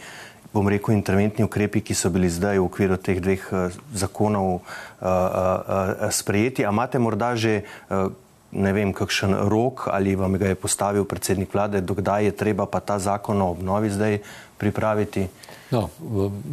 bom 0.54 0.68
rekel, 0.70 0.94
interventni 0.94 1.46
ukrepi, 1.48 1.82
ki 1.82 1.98
so 1.98 2.14
bili 2.14 2.30
zdaj 2.30 2.62
v 2.62 2.68
okviru 2.68 2.98
teh 3.02 3.18
dveh 3.18 3.42
uh, 3.50 3.74
zakonov 3.96 4.50
uh, 4.54 4.62
uh, 4.62 5.10
uh, 5.10 6.12
sprejeti. 6.14 6.62
A 6.62 6.70
imate 6.70 7.02
morda 7.02 7.34
že 7.34 7.66
uh, 7.90 8.14
ne 8.54 8.72
vem, 8.74 8.94
kakšen 8.94 9.34
rok 9.50 9.90
ali 9.90 10.14
vam 10.14 10.38
ga 10.38 10.54
je 10.54 10.60
postavil 10.60 11.10
predsednik 11.10 11.50
vlade, 11.50 11.82
dokdaj 11.82 12.30
je 12.30 12.38
treba 12.38 12.70
pa 12.70 12.80
ta 12.86 13.00
zakon 13.02 13.42
o 13.42 13.50
obnovi 13.58 13.90
zdaj 13.90 14.22
pripraviti? 14.62 15.26
No, 15.74 15.90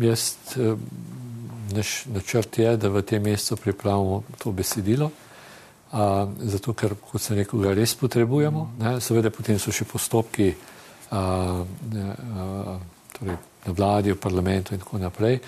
jaz, 0.01 0.57
naš 1.73 2.05
načrt 2.13 2.59
je, 2.59 2.77
da 2.77 2.89
v 2.89 3.03
tem 3.03 3.23
mesecu 3.23 3.57
pripravimo 3.57 4.23
to 4.39 4.53
besedilo, 4.53 5.11
a, 5.93 6.27
zato 6.39 6.75
ker, 6.75 6.95
kot 7.11 7.23
sem 7.23 7.37
rekel, 7.41 7.61
ga 7.63 7.75
res 7.75 7.95
potrebujemo. 7.99 8.67
Ne? 8.79 8.99
Seveda 9.03 9.33
potem 9.35 9.59
so 9.59 9.75
še 9.75 9.87
postopki 9.91 10.53
a, 11.11 11.23
a, 11.65 12.79
torej 13.19 13.39
na 13.67 13.75
vladi, 13.77 14.15
v 14.15 14.21
parlamentu 14.21 14.75
in 14.75 14.81
tako 14.81 15.01
naprej. 15.03 15.41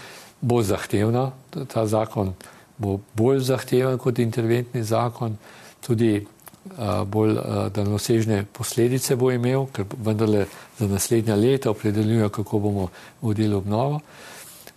Bo 0.42 0.62
zahtevna, 0.62 1.30
ta 1.70 1.86
zakon 1.86 2.34
bo 2.82 2.98
bolj 3.14 3.44
zahteven 3.46 3.98
kot 3.98 4.18
interventni 4.18 4.82
zakon, 4.82 5.36
tudi 5.84 6.16
a, 6.18 7.04
bolj 7.06 7.38
daljnosežne 7.74 8.42
posledice 8.52 9.16
bo 9.16 9.30
imel, 9.30 9.68
ker 9.70 9.86
vendarle 9.94 10.46
za 10.78 10.90
naslednja 10.90 11.38
leta 11.38 11.70
opredeljuje, 11.70 12.28
kako 12.28 12.58
bomo 12.58 12.88
vodili 13.22 13.54
obnovo. 13.54 14.00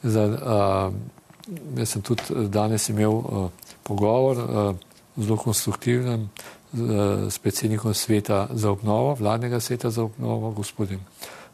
Za, 0.03 0.23
a, 0.29 0.91
Jaz 1.77 1.89
sem 1.89 2.01
tudi 2.01 2.23
eh, 2.29 2.47
danes 2.49 2.89
imel 2.89 3.11
uh, 3.11 3.49
pogovor 3.83 4.37
uh, 4.37 4.75
zelo 5.17 5.37
konstruktiven 5.37 6.29
z, 6.73 6.81
uh, 6.81 7.27
s 7.29 7.39
predsednikom 7.39 7.93
sveta 7.93 8.47
za 8.51 8.71
obnovo, 8.71 9.13
vladnega 9.19 9.59
sveta 9.59 9.89
za 9.89 10.03
obnovo, 10.03 10.51
gospodin, 10.51 10.99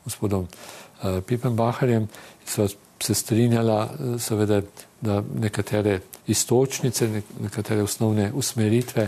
gospodom 0.05 0.47
uh, 0.47 1.19
Pipenbacherjem. 1.27 2.07
Sva 2.45 2.67
se 3.01 3.13
strinjala, 3.13 3.89
seveda, 4.19 4.61
da 5.01 5.23
nekatere 5.33 5.99
istočnice, 6.27 7.21
nekatere 7.41 7.81
osnovne 7.83 8.31
usmeritve 8.33 9.07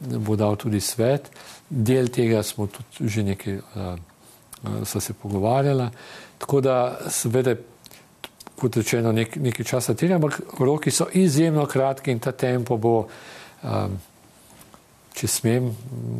bo 0.00 0.36
dal 0.36 0.56
tudi 0.56 0.80
svet. 0.80 1.30
Del 1.70 2.08
tega 2.12 2.42
smo 2.42 2.66
tudi 2.66 3.08
že 3.08 3.22
nekaj, 3.24 3.56
uh, 3.56 4.84
se 4.84 5.12
pogovarjala. 5.12 5.90
Tako 6.38 6.60
da 6.60 6.98
seveda 7.08 7.56
kot 8.60 8.76
rečeno, 8.76 9.12
nek, 9.12 9.36
nekaj 9.40 9.66
časa 9.66 9.94
terja, 9.94 10.18
ampak 10.20 10.40
roki 10.60 10.92
so 10.92 11.06
izjemno 11.12 11.64
kratki 11.66 12.12
in 12.12 12.20
ta 12.20 12.32
tempo 12.32 12.76
bo, 12.76 12.94
um, 13.64 13.96
če 15.16 15.28
smem, 15.28 15.70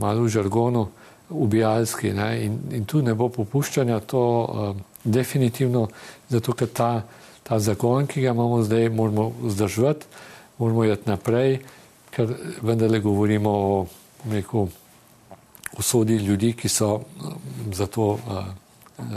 malo 0.01 0.25
v 0.25 0.33
žargonu, 0.33 0.87
ubijalski. 1.31 2.11
In, 2.11 2.59
in 2.75 2.87
tu 2.89 3.03
ne 3.05 3.15
bo 3.15 3.29
popuščanja, 3.33 4.01
to 4.09 4.23
um, 4.23 4.81
definitivno, 5.05 5.87
zato 6.29 6.57
ker 6.57 6.73
ta, 6.73 6.91
ta 7.47 7.61
zakon, 7.61 8.09
ki 8.11 8.25
ga 8.25 8.35
imamo 8.35 8.63
zdaj, 8.65 8.89
moramo 8.89 9.31
vzdržati, 9.43 10.09
moramo 10.59 10.89
jeti 10.89 11.11
naprej, 11.11 11.61
ker 12.11 12.35
vendarle 12.67 13.01
govorimo 13.05 13.53
o, 13.53 13.77
rekel, 14.33 14.67
o 15.77 15.85
sodi 15.85 16.19
ljudi, 16.19 16.55
ki 16.59 16.69
so 16.69 16.97
um, 16.97 17.39
za 17.77 17.87
to. 17.87 18.17
Uh, 18.17 18.51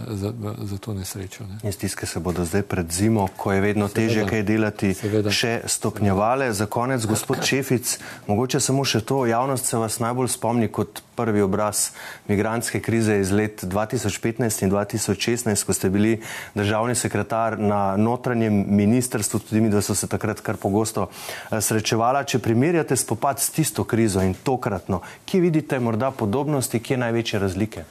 za, 0.08 0.34
za 0.58 0.78
to 0.78 0.93
nesrečo. 0.93 1.43
Ne. 1.43 1.58
In 1.63 1.72
stiske 1.72 2.06
se 2.06 2.19
bodo 2.19 2.46
zdaj 2.46 2.62
pred 2.62 2.91
zimo, 2.91 3.28
ko 3.38 3.54
je 3.54 3.62
vedno 3.62 3.88
težje 3.88 4.26
kaj 4.26 4.43
delati, 4.43 4.93
Seveda. 4.93 5.32
še 5.32 5.62
stopnjevale. 5.65 6.54
Za 6.54 6.65
konec, 6.65 7.06
gospod 7.06 7.43
Šefic, 7.46 7.98
mogoče 8.28 8.60
samo 8.60 8.86
še 8.86 9.02
to, 9.02 9.26
javnost 9.26 9.65
se 9.65 9.78
vas 9.78 10.00
najbolj 10.00 10.32
spomni 10.34 10.67
kot 10.67 11.02
prvi 11.15 11.41
obraz 11.41 11.91
migranske 12.28 12.80
krize 12.80 13.19
iz 13.19 13.32
let 13.32 13.63
2015 13.63 14.63
in 14.63 14.72
2016, 14.72 15.65
ko 15.65 15.74
ste 15.74 15.89
bili 15.89 16.22
državni 16.56 16.96
sekretar 16.96 17.60
na 17.60 17.98
notranjem 17.98 18.65
ministrstvu, 18.67 19.39
tudi 19.39 19.62
mi, 19.62 19.69
da 19.69 19.82
so 19.82 19.96
se 19.96 20.08
takrat 20.08 20.41
kar 20.41 20.58
pogosto 20.58 21.10
eh, 21.10 21.62
srečevala. 21.62 22.24
Če 22.24 22.39
primerjate 22.39 22.98
spopad 22.98 23.39
s 23.39 23.50
tisto 23.54 23.84
krizo 23.84 24.22
in 24.22 24.34
tokratno, 24.34 25.02
kje 25.26 25.41
vidite 25.41 25.80
morda 25.80 26.12
podobnosti, 26.12 26.80
kje 26.80 26.98
največje 26.98 27.39
razlike? 27.39 27.86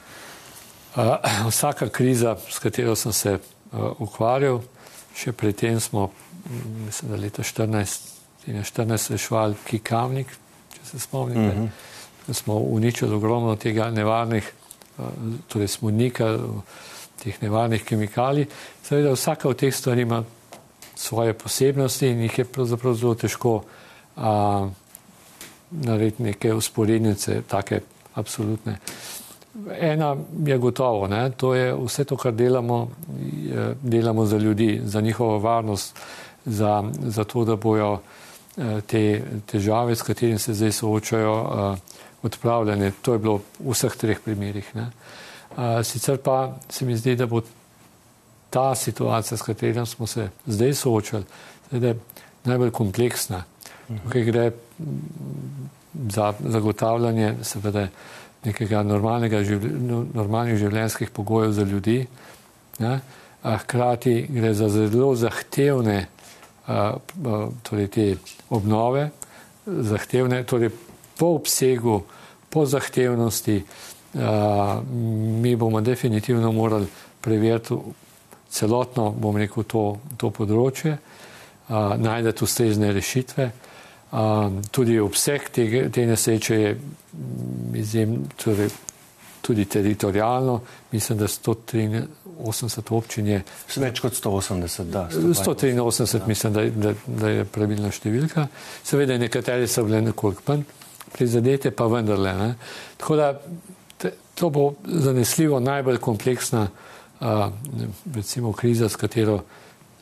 Uh, 0.95 1.17
vsaka 1.49 1.89
kriza, 1.89 2.37
s 2.49 2.59
katero 2.59 2.95
sem 2.95 3.13
se 3.13 3.33
uh, 3.33 4.01
ukvarjal, 4.01 4.61
še 5.17 5.31
predtem 5.33 5.79
smo, 5.81 6.11
mislim, 6.85 7.11
da 7.11 7.17
leta 7.17 7.43
14, 7.43 8.11
14 8.45 9.15
rešvali 9.15 9.57
Kikamnik, 9.65 10.29
če 10.75 10.85
se 10.91 10.99
spomnite, 10.99 11.47
uh 11.47 11.55
mhm. 11.55 11.65
-huh. 12.27 12.33
smo 12.33 12.57
uničili 12.57 13.15
ogromno 13.15 13.55
tega 13.55 13.89
nevarnih, 13.89 14.51
uh, 14.97 15.05
torej 15.47 15.67
smonika, 15.67 16.37
teh 17.23 17.41
nevarnih 17.41 17.83
kemikalij. 17.83 18.45
Seveda 18.83 19.11
vsaka 19.11 19.49
od 19.49 19.57
teh 19.57 19.75
stvari 19.75 20.01
ima 20.01 20.23
svoje 20.95 21.33
posebnosti 21.33 22.07
in 22.07 22.21
jih 22.21 22.37
je 22.37 22.45
pravzaprav 22.45 22.93
zelo 22.93 23.15
težko 23.15 23.63
uh, 24.15 24.69
narediti 25.71 26.23
neke 26.23 26.53
usporednice, 26.53 27.41
take 27.47 27.81
absolutne. 28.13 28.77
Ena 29.79 30.15
je 30.45 30.57
gotovo, 30.57 31.07
ne? 31.07 31.31
to 31.31 31.53
je 31.53 31.73
vse 31.85 32.03
to, 32.03 32.17
kar 32.17 32.33
delamo, 32.33 32.87
delamo 33.81 34.25
za 34.25 34.37
ljudi, 34.37 34.81
za 34.83 35.01
njihovo 35.01 35.39
varnost, 35.39 35.99
za, 36.45 36.83
za 36.99 37.23
to, 37.23 37.45
da 37.45 37.55
bojo 37.55 37.99
eh, 38.57 38.81
te 38.81 39.23
težave, 39.45 39.95
s 39.95 40.01
katerimi 40.01 40.39
se 40.39 40.53
zdaj 40.53 40.71
soočajo, 40.71 41.35
eh, 41.35 41.77
odpravljene. 42.23 42.91
To 43.01 43.13
je 43.13 43.19
bilo 43.19 43.41
v 43.59 43.71
vseh 43.75 43.95
treh 43.95 44.19
primerih. 44.25 44.75
Ne? 44.75 44.91
Sicer 45.83 46.17
pa 46.17 46.55
se 46.69 46.85
mi 46.85 46.95
zdi, 46.97 47.15
da 47.15 47.25
bo 47.25 47.41
ta 48.49 48.75
situacija, 48.75 49.37
s 49.37 49.41
katero 49.41 49.85
smo 49.85 50.07
se 50.07 50.29
zdaj 50.45 50.73
soočali, 50.73 51.23
najbolj 52.43 52.71
kompleksna. 52.71 53.43
Tukaj 53.87 54.23
gre 54.23 54.51
za 56.09 56.33
zagotavljanje, 56.39 57.35
seveda, 57.41 57.87
nekega 58.43 58.83
normalnega 58.83 59.43
življenja, 59.45 60.03
normalnih 60.13 60.59
življenjskih 60.59 61.11
pogojev 61.15 61.53
za 61.55 61.67
ljudi. 61.67 61.99
Ne? 62.83 62.97
Hkrati 63.43 64.15
gre 64.31 64.53
za 64.55 64.69
zelo 64.71 65.13
zahtevne 65.19 66.07
torej 67.63 67.87
te 67.91 68.05
obnove, 68.49 69.09
zahtevne, 69.65 70.43
torej 70.47 70.71
po 71.19 71.35
obsegu, 71.35 72.03
po 72.49 72.65
zahtevnosti. 72.65 73.63
Mi 75.43 75.55
bomo 75.55 75.81
definitivno 75.81 76.51
morali 76.51 76.87
preveriti 77.21 77.75
celotno, 78.49 79.09
bom 79.11 79.37
rekel, 79.37 79.65
to, 79.65 79.83
to 80.17 80.29
področje, 80.29 80.97
najdete 81.69 82.45
ustrezne 82.45 82.91
rešitve. 82.93 83.49
Tudi 84.71 84.99
obseg 84.99 85.47
te, 85.49 85.89
te 85.89 86.05
nesreče 86.05 86.55
je 86.55 86.73
mm, 86.73 87.75
izjemno, 87.75 88.27
torej, 88.43 88.69
tudi 89.41 89.65
teritorijalno. 89.65 90.59
Mislim, 90.91 91.17
da 91.17 91.27
183 91.27 92.93
občin 92.93 93.27
je. 93.27 93.41
Več 93.75 94.03
kot 94.03 94.13
180, 94.13 94.91
da. 94.93 95.07
183, 95.11 96.19
ja. 96.19 96.27
mislim, 96.27 96.53
da, 96.53 96.67
da, 96.69 96.93
da 97.07 97.33
je 97.33 97.49
pravilna 97.49 97.91
številka. 97.91 98.47
Seveda, 98.85 99.17
nekatere 99.17 99.67
so 99.67 99.85
bile 99.87 100.03
nekoliko 100.05 100.45
manj 100.51 100.63
prizadete, 101.13 101.73
pa 101.73 101.89
vendarle. 101.89 102.37
Ne. 102.37 102.53
Tako 103.01 103.17
da 103.17 103.33
te, 103.97 104.13
to 104.37 104.49
bo 104.53 104.69
zanesljivo 104.85 105.59
najbolj 105.59 105.97
kompleksna 106.01 106.67
uh, 106.69 107.47
recimo, 108.15 108.53
kriza, 108.53 108.89
s 108.89 108.95
katero 108.95 109.41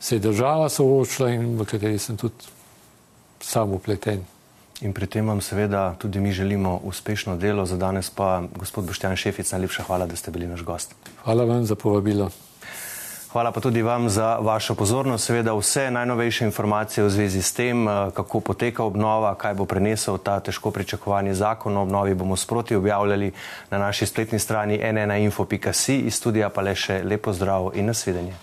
se 0.02 0.16
je 0.16 0.20
država 0.20 0.68
soočila 0.68 1.30
in 1.30 1.54
v 1.56 1.64
kateri 1.64 1.98
sem 1.98 2.16
tudi 2.16 2.60
sam 3.44 3.72
upleten. 3.72 4.24
In 4.82 4.92
pri 4.92 5.06
tem 5.06 5.28
vam 5.28 5.40
seveda 5.40 5.94
tudi 5.98 6.20
mi 6.20 6.32
želimo 6.32 6.80
uspešno 6.84 7.36
delo. 7.36 7.66
Za 7.66 7.76
danes 7.76 8.10
pa 8.10 8.42
gospod 8.56 8.84
Boštjan 8.84 9.16
Šefic, 9.16 9.52
najlepša 9.52 9.82
hvala, 9.82 10.06
da 10.06 10.16
ste 10.16 10.30
bili 10.30 10.46
naš 10.46 10.62
gost. 10.62 10.94
Hvala 11.24 11.44
vam 11.44 11.66
za 11.66 11.74
povabilo. 11.74 12.30
Hvala 13.32 13.52
pa 13.52 13.60
tudi 13.60 13.82
vam 13.82 14.08
za 14.08 14.36
vašo 14.36 14.74
pozornost. 14.74 15.24
Seveda 15.24 15.54
vse 15.54 15.90
najnovejše 15.90 16.44
informacije 16.44 17.04
v 17.04 17.10
zvezi 17.10 17.42
s 17.42 17.52
tem, 17.52 17.88
eh, 17.88 18.10
kako 18.14 18.40
poteka 18.40 18.84
obnova, 18.84 19.34
kaj 19.34 19.54
bo 19.54 19.64
prenesel 19.64 20.18
ta 20.18 20.40
težko 20.40 20.70
pričakovani 20.70 21.34
zakon 21.34 21.76
o 21.76 21.82
obnovi, 21.82 22.14
bomo 22.14 22.36
sproti 22.36 22.76
objavljali 22.76 23.32
na 23.70 23.78
naši 23.78 24.06
spletni 24.06 24.38
strani 24.38 24.78
nnainfo.si. 24.92 25.96
Iz 25.96 26.14
studija 26.14 26.48
pa 26.48 26.60
le 26.60 26.74
še 26.74 27.02
lepo 27.04 27.32
zdrav 27.32 27.70
in 27.74 27.86
nasvidenje. 27.86 28.34